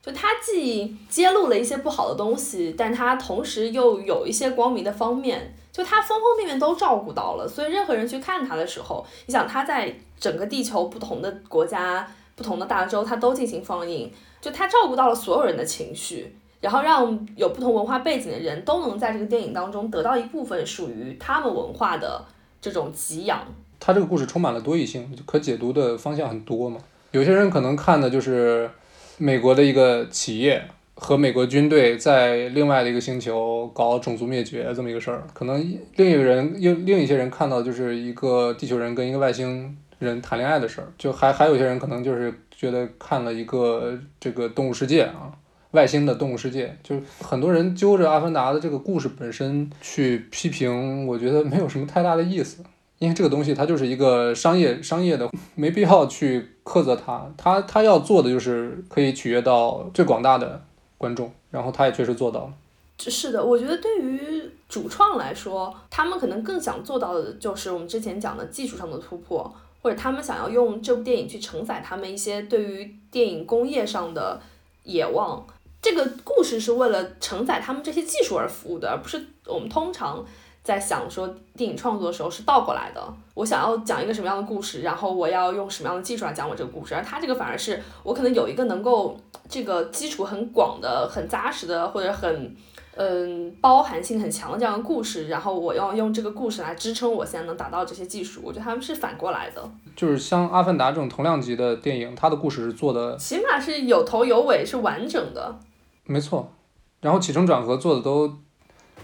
[0.02, 7.48] 就它既揭露了一些不好的东西，但它同时又有一些光明的方面，就它方方面面都照顾到了。
[7.48, 12.06] 所以任何人去看它的时候，你想它在整个地球不同的国家、
[12.36, 14.12] 不同的大洲，它都进行放映。
[14.42, 22.26] 就他照顾到了所有人的情绪，然后让有不同文化背景的人都能在这个电影当中得到一部分属于他们文化的
[22.60, 23.40] 这种给养。
[23.80, 26.78] 他这个故事充满了多义性，可解读的方向很多嘛。
[27.12, 28.70] 有些人可能看的就是
[29.18, 30.62] 美国的一个企业
[30.96, 35.62] 和美国军队在另外的一个星球搞种族灭绝这么一个事儿，可能
[35.96, 42.34] 另一个人又另一些人看到就是一个地球人跟一个外星人谈恋爱的事儿，就还还有些人可能就是。
[42.56, 45.28] 觉得看了一个这个动物世界啊，
[45.72, 52.64] 外星的动物世界，就很多人揪着《阿凡达》的这个故事本身去批评，我觉得没有什么太大的意思，
[53.00, 57.30] 因为这个东西它就是一个商业商业的，没必要去苛责它。
[57.36, 60.64] 他他要做的就是可以取悦到最广大的
[60.98, 62.54] 观众，然后他也确实做到了。
[63.00, 69.54] 是的，我觉得对于主创来说，他们可能更想做到的就是我们之前讲的技术上的突破。
[69.84, 74.42] 或者他们想要用这部电影去承载他们一些对于电影工业上的
[74.84, 75.46] 野望，
[75.82, 80.26] 这个故事是为了承载他们这些技术而服务的，而不是我们通常
[80.64, 83.14] 在想说电影创作的时候是倒过来的。
[83.34, 89.20] 我想要讲一个什么样的故事，然后我要用什么样的技术来讲我这个故事，而他这个反而是我可能有一个能够
[89.50, 92.56] 这个基础很广的、很扎实的，或者很。
[92.96, 99.72] 嗯，包含性很强的这样的故事，然后我要用这个故事来支撑我现在能达到这些技术，我觉得他们是反过来的。
[99.96, 105.58] 就是像《阿凡达》这种同量级的电影，它的故事是做的，起码是有头有尾，是完整的。
[106.06, 106.54] 没错，
[107.02, 108.32] 然后起承转合做的都，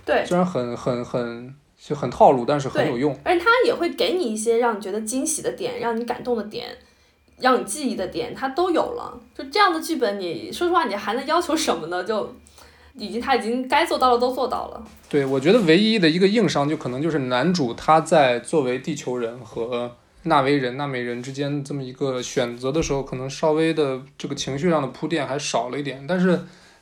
[0.05, 3.17] 对，虽然很很很就很套路，但是很有用。
[3.23, 6.77] 而且它也会给你一些让你觉得惊喜的点，让你感动的点，
[7.39, 9.19] 让你记忆的点，它都有了。
[9.35, 12.03] 就这样的剧本，你说实话，你还能要求什么呢？
[12.03, 12.31] 就。
[12.99, 14.83] 已经他已经该做到的都做到了。
[15.09, 26.05] 对，我觉得唯一的一个硬伤就可能就是男主他在作为地球人和纳维人、纳美人之间这么一个选择的时候，可能稍微的这个情绪上的铺垫还少了一点。
[26.05, 26.39] 但是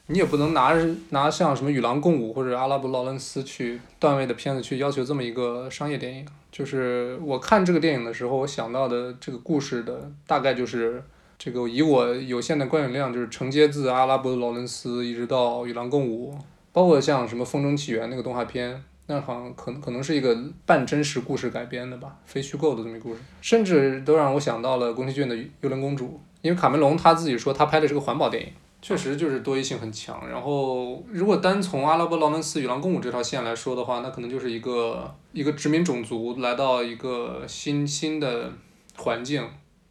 [0.07, 0.73] 你也不能拿
[1.11, 6.25] 拿像什么《与狼共舞》或者阿拉伯劳伦斯去段位的片子去要求这么一个商业电影。
[6.51, 11.03] 就是我看这个电影的时候，我想到的这个故事的大概就是。
[11.37, 16.37] 这个以我有限的观影量，就是承接自阿拉伯劳伦斯，一直到与狼共舞，
[16.73, 26.05] 包括像什么《风中起源》那个动画片，那好像可能可能是一个半真实故事改编的吧，非虚构的这么一个故事，甚至都让我想到了宫崎骏的《幽灵公主》，
[26.41, 28.49] 因为卡梅隆他自己说他拍的是个环保电影，
[28.81, 30.27] 确实就是多义性很强。
[30.27, 38.51] 然后，如果单从阿拉伯劳伦斯与狼共舞这条线来说的话，那可能就是一个一个殖民种族来到一个新新的
[38.95, 39.47] 环境，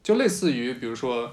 [0.06, 1.28] 就类似于比如说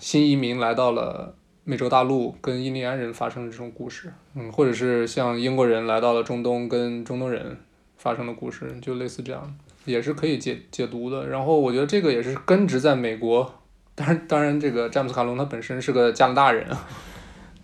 [0.00, 7.56] 新移民来到了美洲大陆，跟印第安人发生的这种故事，嗯，或者是像英国人来到了中东，跟中东人
[7.96, 11.24] 发生的故事，就类似这样，也是可以解解读的。
[11.28, 13.60] 然后我觉得这个也是根植在美国。
[13.94, 16.66] 当然，当然，这个詹姆斯卡隆他本身是个加拿大人，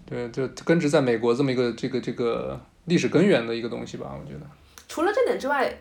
[0.07, 4.47] 对，就根植在美国这么一个这个这个历史根源的一个东西吧，我觉得。
[4.87, 5.77] 除了这点之外，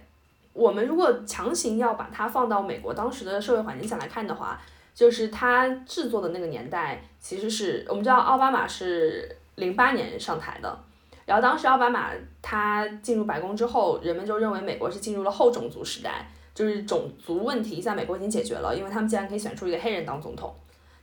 [0.60, 4.60] 我们如果强行要把它放到美国当时的社会环境下来看的话，
[4.94, 10.80] 就是他制作的那个年代，其实是我们知道奥巴马是零八年上台的，
[11.26, 12.10] 然后当时奥巴马
[12.42, 16.28] 他进入白宫之后，人们就认为美国是进入了后种族时代。
[16.56, 20.54] 就是种族问题在美国已经解决了，因为他们竟然可以选出一个黑人当总统。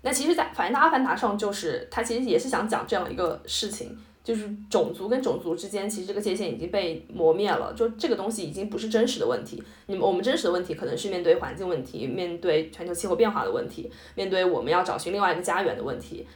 [0.03, 9.63] 那其实，在反映到《阿凡达》上，就是他其实也是想讲这样一个事情，就是种族跟种族之间，其实这个界限已经被磨灭了，就这个东西已经不是真实的问题。
[9.87, 16.27] 你们我们真实的问题可能是面对环境问题，面对全球气候变化的问题，面对我们要找寻另外一个家园的问题，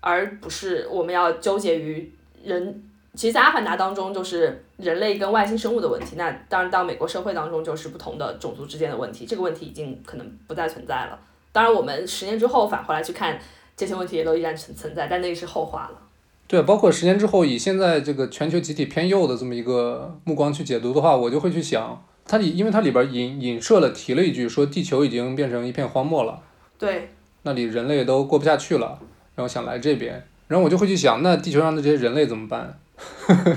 [0.00, 2.10] 而不是我们要纠结于
[2.42, 2.82] 人。
[3.14, 6.16] 其实，在《阿凡达》当中，就是人类跟外星生物的问题。
[6.16, 9.24] 那当然，到美国社会当中，就是不同的种族之间的问题。
[9.24, 11.18] 这个问题已经可能不再存在了。
[11.50, 13.38] 当然，我们十年之后返回来去看
[13.74, 16.05] 这些问题，也都依然存存在，但那是后话了。
[16.48, 26.40] 对，包括十年之后，以现在这个全球集体偏右的这么一个目光去解读的话，我就会去想，它里，因为它里边引引射了提了一句，说地球已经变成一片荒漠了。
[26.78, 27.10] 对。
[27.42, 28.98] 那里人类都过不下去了，
[29.34, 32.78] 然后想来这边，然后我就会去想，那地球上的这些人类怎么办？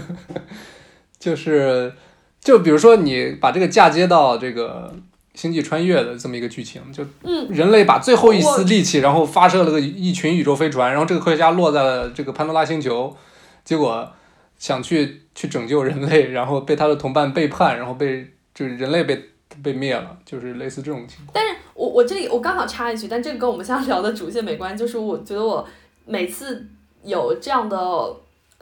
[1.20, 1.94] 就是，
[2.40, 4.96] 就比如说你把这个嫁接到这个
[5.40, 7.02] 星际穿越的这么一个剧情，就
[7.50, 13.16] 人类把最后一丝力气，然后发射了个一群宇宙飞船，然后这个科学家落在了这个潘多拉星球，
[13.64, 14.12] 结果
[14.58, 19.30] 想去去拯救人类，然后被他的同伴背叛，然后被就是人类被
[19.64, 21.30] 被灭了，就是类似这种情况。
[21.32, 25.66] 但是我我这里我刚好插一句，但这个跟我们现在聊的主线没关，就是我觉得我
[26.06, 26.68] 每次
[27.04, 28.14] 有这样的。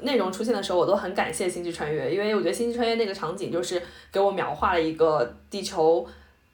[0.03, 6.05] 内容出现的时候，我都很感谢《星际穿越》，因为我觉得《星际穿越》那个场景就是给我描画了一个地球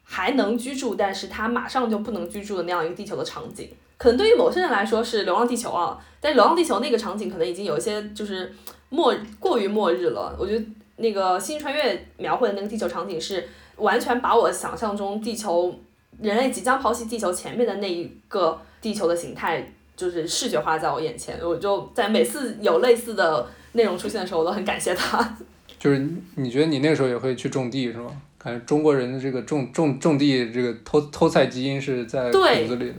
[0.04, 3.70] 还能居住，但是它马上就不能居住的那样一个地球的场景。
[3.98, 8.54] 可能对于某些人来说是《流浪地球》啊，但《流浪地球》那个场景可能已经有一些就是
[8.90, 10.36] 末过于末日了。
[10.38, 10.66] 我觉得
[10.98, 15.74] 那个《星际穿越》描绘的那个地球场景是完全把我想象中地球
[16.20, 19.72] 人类即将抛弃地球前面的那一个地球的形态。
[19.96, 25.38] 就是视觉化在我眼前，我就在每次有类似的内容出现的时候，我都很感谢他。
[25.78, 26.04] 就是
[26.36, 28.10] 你觉得你那个时候也会去种地是吗？
[28.44, 32.96] 感觉中国人的这个种种种地这个偷偷菜基因是在骨子里的。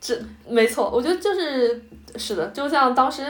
[0.00, 1.82] 这没错，我觉得就是
[2.16, 3.22] 是的，就像当时。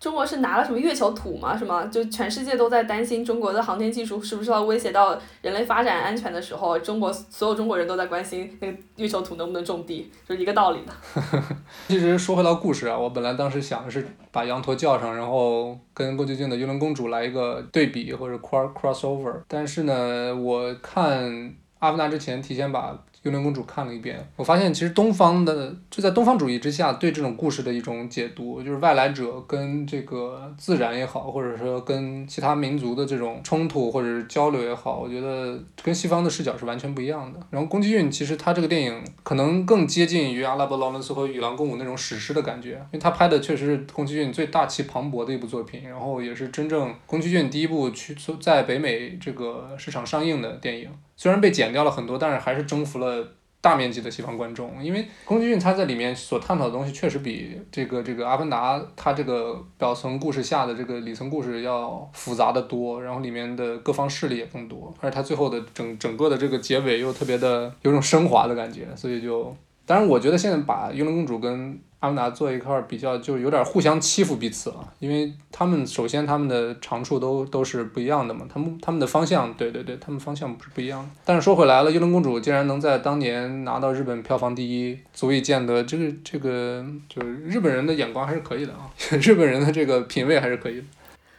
[0.00, 1.54] 中国是拿了什么月球土吗？
[1.54, 1.84] 是吗？
[1.84, 10.92] 就全世界都在担心中国的航天技术是不是要威胁到人类发展安全的时候，中国所有中国人都在关心那个月球土能不能种地，就是一个道理的。
[11.86, 21.22] 其实说回到故事啊，我本来当时想的是把羊驼叫上，然后跟宫崎骏的《幽灵公主》来一个对比或者 cross crossover，但是呢，我看
[21.80, 22.98] 《阿凡达》之前提前把。
[23.22, 37.38] 幽灵公主看了一遍，我发现其实东方的就在东方主义之下对这种故事的一种解读，就是外来者跟这个自然也好，或者说跟其他民族的这种冲突或者是交流也好，我觉得跟西方的视角是完全不一样的。
[37.50, 50.88] 然后宫崎骏其实他这个电影可能更接近于阿拉伯劳伦斯和 与狼共舞那种史诗的感觉，因为他拍的确实是宫崎骏最大气磅礴的一部作品，然后也是真正宫崎骏第一部去在北美这个市场上映的电影。
[51.20, 53.22] 虽然被剪掉了很多，但是还是征服了
[53.60, 54.82] 大面积的西方观众。
[54.82, 69.54] 因为宫崎骏他在里面所探讨的东西，确实比这个这个《阿凡达》他这个表层故事下的这个里层故事要复杂的多，然后里面的各方势力也更多，而且他最后的整整个的这个结尾又特别的有种升华的感觉，所以就，
[69.84, 81.10] 当然我觉得现在把《幽灵公主》跟阿凡达做一块儿比较，就有点互相欺负彼此了，因为他们首先他们的长处都都是不一样的嘛，他们他们的方向，对对对，他们方向不是不一样的。
[81.26, 88.90] 但是说回来了，幽灵公主竟然能在当年拿到日本票房第一，足以见得这个这个就是日本人的眼光还是可以的啊，
[89.20, 90.86] 日本人的这个品味还是可以的。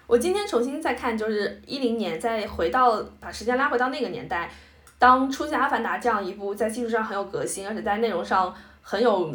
[0.05, 4.51] 我今天重新再看，就是一零年，再回到把时间拉回到那个年代，
[4.99, 8.53] 当出现阿凡达这样一部在技术上很有革新，而且在内容上
[8.83, 9.33] 很有。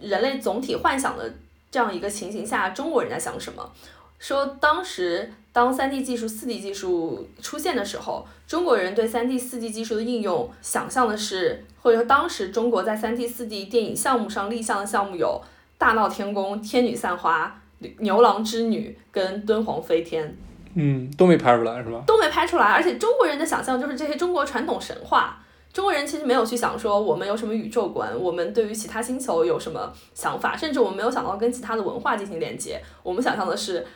[0.00, 1.34] 人类总体幻想的
[1.70, 3.70] 这样一个情形下，中国人在想什么？
[4.18, 15.42] 说当时当三 D 技术、四 D 技术出现的时候，中国人对三 D、四 D 技术的应用想象的是，或者说当时中国在三 D、四 D 电影项目上立项的项目有
[15.76, 17.60] 《大闹天宫》《天女散花》
[17.98, 20.34] 《牛郎织女跟敦煌飞天
[20.74, 22.02] 嗯，都没拍出来是吧？
[22.06, 25.42] 都没拍出来，而且中国人的想象就是这些中国传统神话。
[25.76, 32.80] 中国人其实没有去想说我们有什么宇宙观，我们对于其他星球有什么想法，甚至我们没有想到跟其他的文化进行连接。
[33.02, 33.86] 我们想象的是，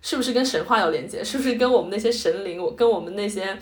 [0.00, 1.22] 是不是跟神话有连接？
[1.22, 3.54] 是不是跟我们那些神灵，我跟我们那些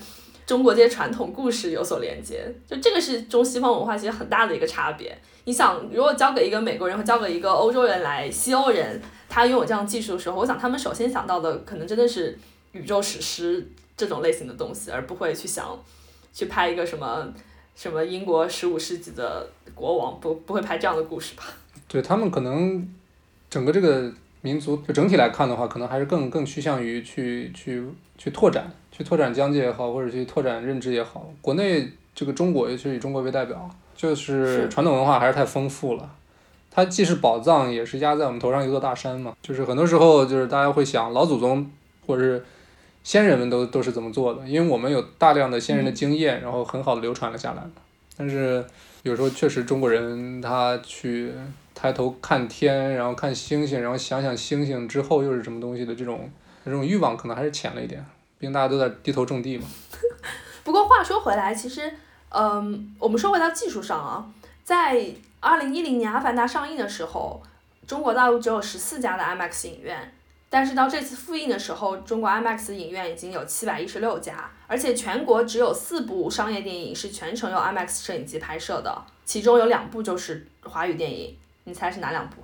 [0.47, 2.47] 中国这些传统故事有所连接？
[2.65, 5.13] 就这个是中西方文化其实很大的一个差别。
[5.43, 12.39] 你想，如果交给一个美国人和交给一个欧洲人来，西欧人他拥有这样技术的时候，我想他们首先想到的可能真的是
[12.71, 15.77] 宇宙史诗这种类型的东西，而不会去想
[16.33, 17.35] 去拍一个什么。
[17.75, 21.45] 什么英国十五世纪的国王不不会拍这样的故事吧？
[21.89, 22.89] 对他们可能
[23.51, 24.13] 整个这个
[24.43, 27.85] 民族就整体来看的话，可能还是更更趋向于去去
[28.17, 31.29] 去拓展，去拓展疆界也好，或者去拓展认知也好。
[31.41, 36.11] 国内这个中国，尤其是以中国为代表，就是传统文化还是太丰富了。
[36.71, 39.37] 它既是宝藏，也是压在我们头上一座大山嘛。
[39.43, 41.71] 就是很多时候，就是大家会想老祖宗
[42.07, 42.45] 或者是。
[43.05, 44.45] 先人们都都是怎么做的？
[44.49, 47.63] 因为我们有大量的先人的经验，然后很好的流传了下来。
[48.17, 48.65] 但是
[49.03, 51.31] 有时候确实中国人他去
[51.75, 56.31] 抬头看天，然后看星星，然后想想星星之后又是什么东西的这种
[56.65, 58.05] 这种欲望可能还是浅了一点。
[58.39, 59.67] 毕竟大家都在低头种地嘛。
[60.65, 61.93] 不过话说回来，其实
[62.31, 64.27] 嗯，我们说回到技术上啊，
[64.65, 65.07] 在
[65.41, 67.43] 二零一零年《阿凡达》上映的时候，
[67.87, 70.11] 中国大陆只有十四家的 IMAX 影院。
[70.55, 82.37] 但是到这次复映的时候，中国 IMAX 影院已经有七百一十六家，而且全国只有四部商业电影是全程用 IMAX 摄影机拍摄的，其中有两部就是华语电影，你猜是哪两部？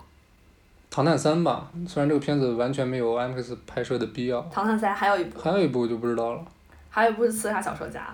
[0.90, 4.40] 唐探三吧，虽然这个片子完全没有 IMAX 拍摄的必要。
[4.52, 5.38] 唐探三还有一部。
[5.38, 6.44] 还有一部就不知道了。
[6.88, 8.12] 还有一部是刺杀小说家。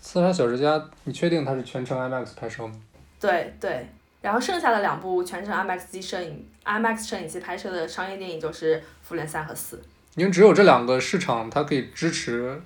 [0.00, 2.72] 刺杀小说家，你确定它是全程 IMAX 拍摄吗？
[3.20, 3.86] 对对。
[4.24, 9.76] 然后剩下的两部全程 IMAX 机摄影，IMAX 摄影机拍摄的商业电影就是《复联三》和《四》。
[10.14, 12.58] 因为只有这两个市场，它可以支持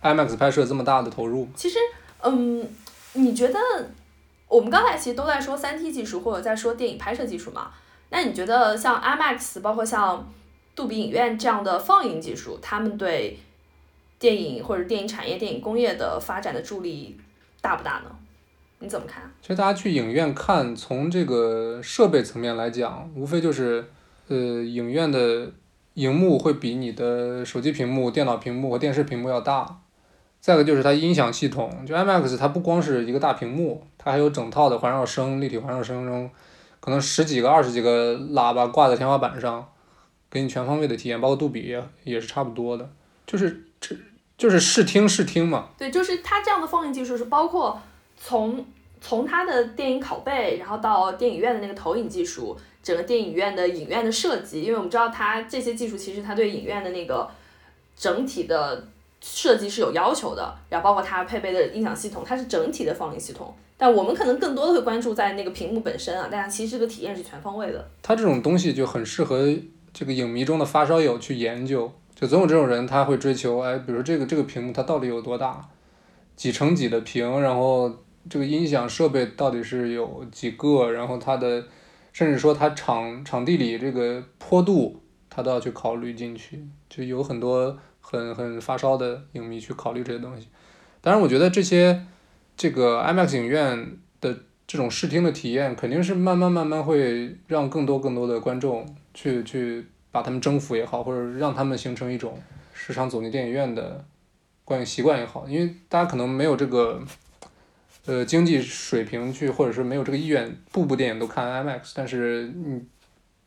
[0.00, 1.46] IMAX 拍摄这么大的投入。
[1.54, 1.78] 其实，
[2.22, 2.66] 嗯，
[3.12, 3.58] 你觉得
[4.48, 7.70] 我们刚才其实都在说三 T 技术或者在说电影拍摄技术嘛？
[8.08, 10.26] 那你觉得像 IMAX，包括像
[10.74, 13.38] 杜比影院这样的放映技术，他们对
[14.18, 17.20] 电影或者电影产业、电影工业的发展的助力
[17.60, 18.10] 大不大呢？
[18.82, 19.22] 你怎么看？
[19.40, 23.84] 其实大家去影院看，从这个设备层面来讲，无非就是，
[24.26, 25.48] 呃，影院的
[25.94, 29.78] 荧幕会比你的手机屏幕、电脑屏幕和电视屏幕要大。
[30.40, 36.28] 再一个就是它音响系统，就 IMAX 它不光是一个大屏幕，它还有整套的环绕声、立体环绕声中，
[36.80, 39.64] 可能十几个、二十几个喇叭挂在天花板上，
[40.28, 41.20] 给你全方位的体验。
[41.20, 42.90] 包括杜比也也是差不多的，
[43.24, 43.94] 就是这
[44.36, 45.68] 就是视听视听嘛。
[45.78, 47.80] 对，就是它这样的放映技术是包括。
[48.24, 48.64] 从
[49.00, 57.28] 从它的电影拷贝，然后到电影院的那个投影技术，整个电影院的影院的设计，因为我们知道它这些技术其实它对影院的那个
[57.96, 58.86] 整体的
[59.20, 63.52] 设计是有要求的，然后包括它配备的音响系统，它是整体的放映系统。
[63.76, 67.84] 但我们可能更多的会关注在那个屏幕本身啊，但它其实这个体验是全方位的。
[68.00, 69.44] 它这种东西就很适合
[69.92, 75.68] 这个影迷中的发烧友去研究，就总有这种人他会追求，哎，比如这个这个屏幕它到底有多大，
[76.36, 77.90] 几乘几的屏，然后。
[78.30, 80.90] 这个音响设备到底是有几个？
[80.92, 81.64] 然后它的，
[82.12, 86.64] 甚至说它场场地里这个坡度，它都要去考虑进去。
[86.88, 90.46] 就有很多很很发烧的影迷去考虑这些东西。
[91.00, 92.06] 当然，我觉得这些
[92.56, 94.32] 这个 IMAX 影院的
[94.68, 102.40] 这种视听的体验，肯定是慢慢慢慢会让更多更多的观众去去把他们征服也好，或者让他们形成一种
[102.72, 104.04] 时常走进电影院的
[104.64, 105.48] 观影习惯也好。
[105.48, 107.02] 因为大家可能没有这个。
[108.04, 112.74] 呃，经济水平去，或者是没有这个意愿，部部电影都看 IMAX，但是你《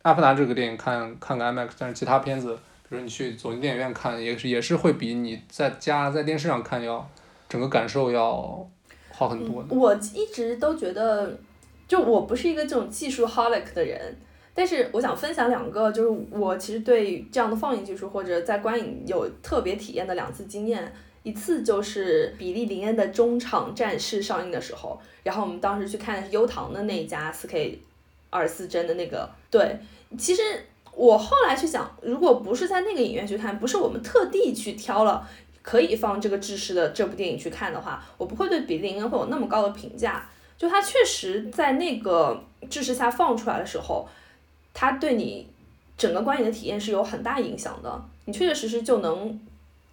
[0.00, 2.54] 阿凡达》这个电影看看个 IMAX，但是其他片子，
[2.88, 7.06] 比如你去走进电影院看，也是也是会比你在家在电视上看要
[7.50, 8.66] 整个感受要
[9.12, 9.62] 好很多。
[9.68, 11.38] 我一直都觉得，
[11.86, 14.16] 就我不是一个这种技术 holic 的人，
[14.54, 20.90] 但是我想分享两个，就是我其实对这样的放映技术或者在观影有特别体验的两次经验。
[21.26, 27.82] 一次就是比利林恩的中场战事上映的时候，然后我们当时去看的是优唐的那一家四 K
[28.30, 29.28] 二十四帧的那个。
[29.50, 29.76] 对，
[30.16, 30.40] 其实
[30.92, 35.28] 我后来去想，如果不是在那个影院去看，不是我们特地去挑了
[35.62, 40.30] 可以放这个制式的这部电影去看的话，我不会对比利林恩会有那么高的评价。
[40.56, 44.08] 就它确实在那个制式下放出来的时候，
[44.72, 45.48] 它对你
[45.98, 48.04] 整个观影的体验是有很大影响的。
[48.26, 49.40] 你确确实实就能。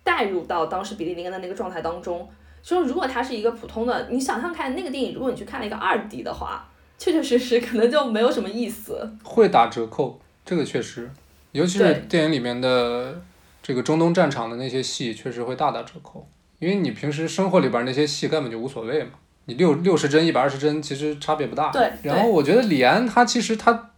[0.04, 2.30] 带入到当时比利林恩的那个状态当中，
[2.62, 9.10] 说如果他是一个普通的，你想象看那个电影，如果你去看了一个二 D 的话，确确实实可能就没有什么意思。
[9.24, 11.10] 会打折扣，这个确实。
[11.52, 13.22] 尤其是电影里面的
[13.62, 16.28] 这个中东战场的那些戏，确实会大打折扣。
[16.60, 19.12] 因为你平时生活里边那些戏根本就无所谓嘛，
[19.46, 21.70] 你六六十帧、一百二十帧其实差别不大。
[21.72, 21.92] 对。
[22.02, 23.92] 然后我觉得李安他其实他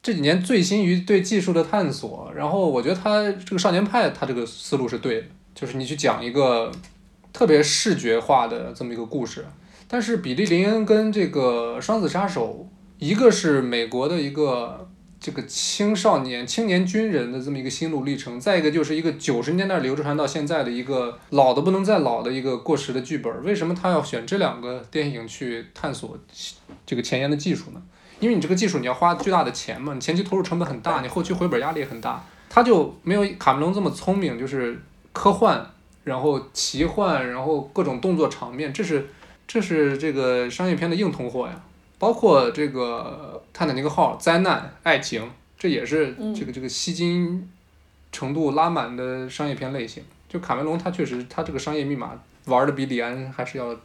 [0.00, 5.26] 这几年醉心于对技术的探索，然后我觉得他这个少年派他这个思路是对的，
[5.62, 6.70] 就是你去讲一个
[7.32, 9.46] 特别视觉化的这么一个故事。
[9.88, 14.88] 但是比利林恩跟这个双子杀手，一个是美国的一个。
[15.24, 23.32] 这个青少年、青年军人的这么一个心路历程，再一个就是一个九十年代流传到现在的一个老的不能再老的一个过时的剧本。
[23.44, 26.18] 为什么他要选这两个电影去探索
[26.84, 27.80] 这个前沿的技术呢？
[28.18, 32.24] 因为你这个技术你要花巨大的钱嘛，你前期投入成本很大，你后期回本压力也很大。
[32.50, 34.76] 他就没有卡梅隆这么聪明，就是
[35.12, 35.64] 科幻，
[36.04, 39.08] 然后奇幻，然后各种动作场面，这是
[39.46, 41.62] 这是这个商业片的硬通货呀。
[41.98, 47.48] 包括这个泰坦尼克号灾难爱情，这也是这个这个吸金
[48.10, 50.02] 程度拉满的商业片类型。
[50.28, 53.76] 就卡梅隆他确实他这个商业密码玩的比李安还是要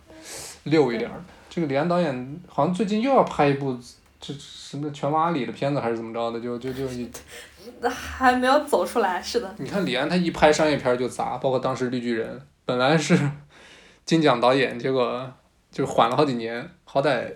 [0.63, 1.21] 溜一点儿。
[1.47, 3.77] 这个李安导演好像最近又要拍一部
[4.19, 6.87] 这什么拳王阿里的片子还是怎么着的，就就就
[7.89, 9.55] 还没有走出来，是的。
[9.57, 13.17] 你看李安他一拍商业片就砸，包括当时绿巨人本来是
[14.05, 15.31] 金奖导演，结果
[15.71, 17.33] 就缓了好几年，好歹。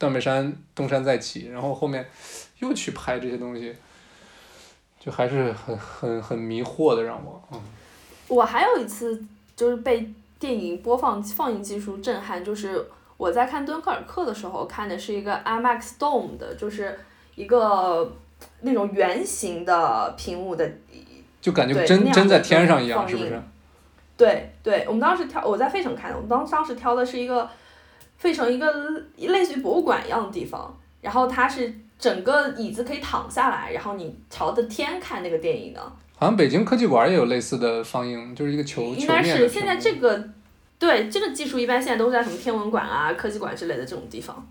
[0.00, 2.08] 断背山东山再起，然后后面
[2.60, 3.74] 又去拍这些东西，
[5.00, 7.60] 就还是很很很迷惑的，让我嗯。
[8.28, 9.20] 我还有一次
[9.56, 10.08] 就是被
[10.38, 16.96] 电影播放放映技术震撼，就是我在看《敦刻尔克》的时候看的是一个 IMAX Dome 的，就是
[17.34, 18.16] 一个
[18.60, 20.70] 那种圆形的屏幕的，
[21.40, 23.42] 就感觉真真在天上一样，是不是？
[24.16, 27.48] 对对，我们当时挑我在费城看的，我们当当时挑的是一个。
[28.18, 28.68] 费城一个
[29.16, 35.80] 类似于博物馆一样的地方，然后它是整个椅子可以躺下来，然后你朝着天看那个电影的。
[36.16, 40.30] 好像北京科技馆也有类似的放映，就是一个球应该是现在这个，
[40.80, 44.44] 对这个技术一般现在都是在什么天文馆啊、科技馆之类的这种地方。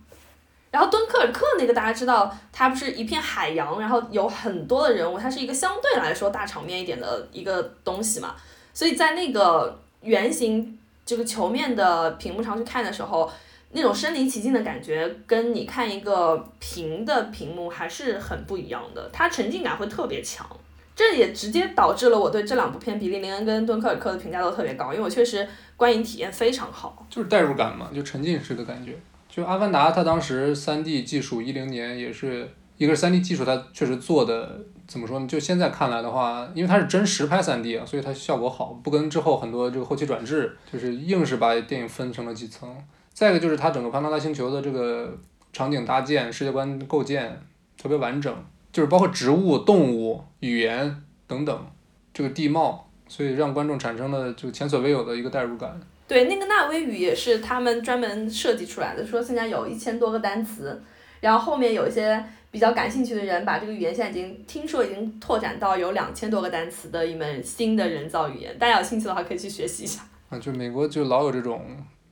[0.77, 8.35] 然后敦刻尔克那个大家知道，它不是一片海洋，然后有很多的人物，它是一个相对来说大场面一点的一个东西嘛，
[8.73, 13.27] 所以在那个圆形这个球面的屏幕上去看的时候。
[13.69, 20.47] 那种身临其境的感觉，跟你看一个平的屏幕还是很不一样的，它沉浸感会特别强。
[20.95, 27.05] 这也直接导致了我对这两部片《比利林恩》跟《敦刻尔克》的评价都特别高，因为我确实观影体验非常好。
[27.09, 28.97] 就是代入感嘛，就沉浸式的感觉。
[29.37, 35.27] 就《阿凡达》，它当时三 D 技术一零年也是一个是三 D 技术，它确实做的怎么说呢？
[35.27, 42.67] 就现在看来的话，因为它是真实拍三 D 啊，所以它效果好，不跟之后很多这个后期转制，就是硬是把电影分成了几层。
[43.13, 45.15] 再一个就是它整个潘多拉星球的这个
[45.53, 47.39] 场景搭建、世界观构建
[47.79, 48.35] 特别完整，
[48.71, 51.65] 就是包括植物、动物、语言等等，
[52.11, 55.79] 这个地貌，所以让观众产生了就前所未有的一个代入感。
[56.07, 60.81] 对，那个纳威语也是他们专门设计出来的，说现在有一千多个单词，
[61.19, 70.01] 然后后面有一些比较感兴趣的人把这个语言现在已经听说已经拓展到有两千多个单词的一门新的人造语言，大家有兴趣的话可以去学习一下。
[70.29, 71.61] 啊，就美国就老有这种。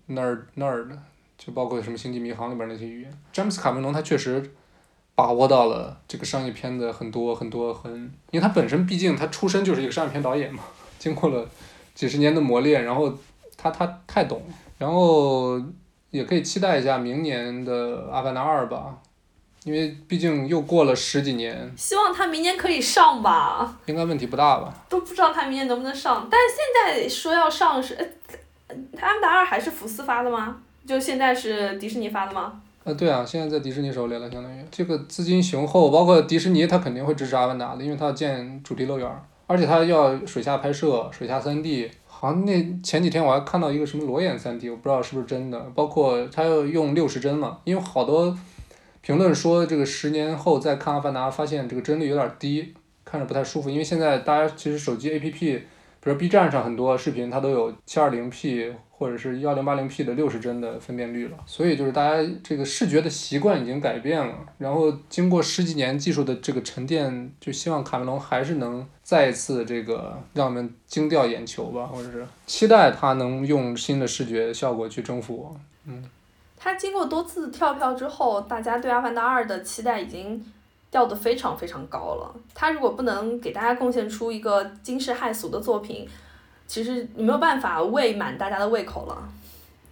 [0.08, 0.96] 那儿那儿的，
[1.36, 4.52] 就包括什么《星际迷航》里边那些语言，詹姆斯卡梅隆他确实
[5.16, 7.92] 把握到了这个商业片的很多很多很，
[8.30, 10.62] 因为他本身毕竟他出身就是一个商业片导演嘛，
[11.00, 11.50] 经过了
[11.96, 13.18] 几十年的磨练，然后
[13.58, 14.42] 他他太懂，
[14.78, 15.62] 然后
[16.12, 18.98] 也可以期待一下明年的《阿凡达二》吧，
[19.64, 21.72] 因为毕竟又过了十几年。
[21.78, 23.78] 希望他明年可以上吧。
[23.86, 24.74] 应该问题不大吧。
[24.90, 27.94] 都不知道他明年能不能上，但是现在说要上是。
[27.96, 28.06] 呃
[29.00, 30.58] 阿凡达二还是福斯发的吗？
[30.88, 32.60] 就现在是迪士尼发的吗？
[32.84, 39.08] 呃，对啊，现在在迪士尼手里了，相当于这个资金雄厚，包括迪士尼，他肯定会支持阿凡达的，因为他要建主题乐园，
[39.46, 41.90] 而且他要水下拍摄、水下三 D。
[42.26, 45.60] 好像那前几天我还看到一个什么裸眼三 D，我不知道是不是真的。
[45.76, 48.36] 包括它要用六十帧嘛，因为好多
[49.02, 52.74] 评论说这个十年后再看阿凡达，发现这个帧率有点低，
[53.04, 53.70] 看着不太舒服。
[53.70, 55.62] 因为现在大家其实手机 APP。
[56.06, 64.36] 比如 B 站上很多视频，它都有 720P 或者是 1080P 的六十帧的分辨率了，所以就是大家这个视觉的习惯已经改变了。
[64.60, 75.60] 然后经过十几年技术的这个沉淀，就希望卡梅隆还是能再次这个让我们惊掉眼球吧，或者是期待他能用新的视觉效果去征服我。
[75.86, 76.08] 嗯，
[76.56, 80.46] 他经过多次跳票之后，大家对《阿凡达二》的期待已经。
[80.92, 82.36] 掉的非常非常高了。
[82.54, 86.08] 他如果不能给大家贡献出一个惊世骇俗的作品，
[86.68, 89.30] 其实你没有办法喂满大家的胃口了。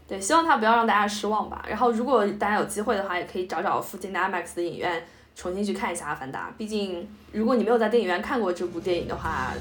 [0.07, 1.63] 对，希望他不要让大家失望吧。
[1.67, 5.01] 然后，如果大家有机会的话，也可以找找附近的 IMAX 的影院
[5.35, 6.49] 重新去看一下《阿凡达》。
[6.57, 9.53] 毕竟，如果你没有在电影院看过这部电影的话，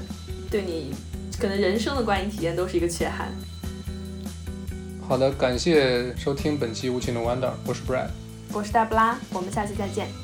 [0.51, 0.93] 对你
[1.39, 3.29] 可能人生的观影体验都是一个缺憾。
[5.07, 8.09] 好的，感谢收听本期《无情的 Wonder》，我是 Brad，
[8.53, 10.22] 我是黛布拉，我们下期再见。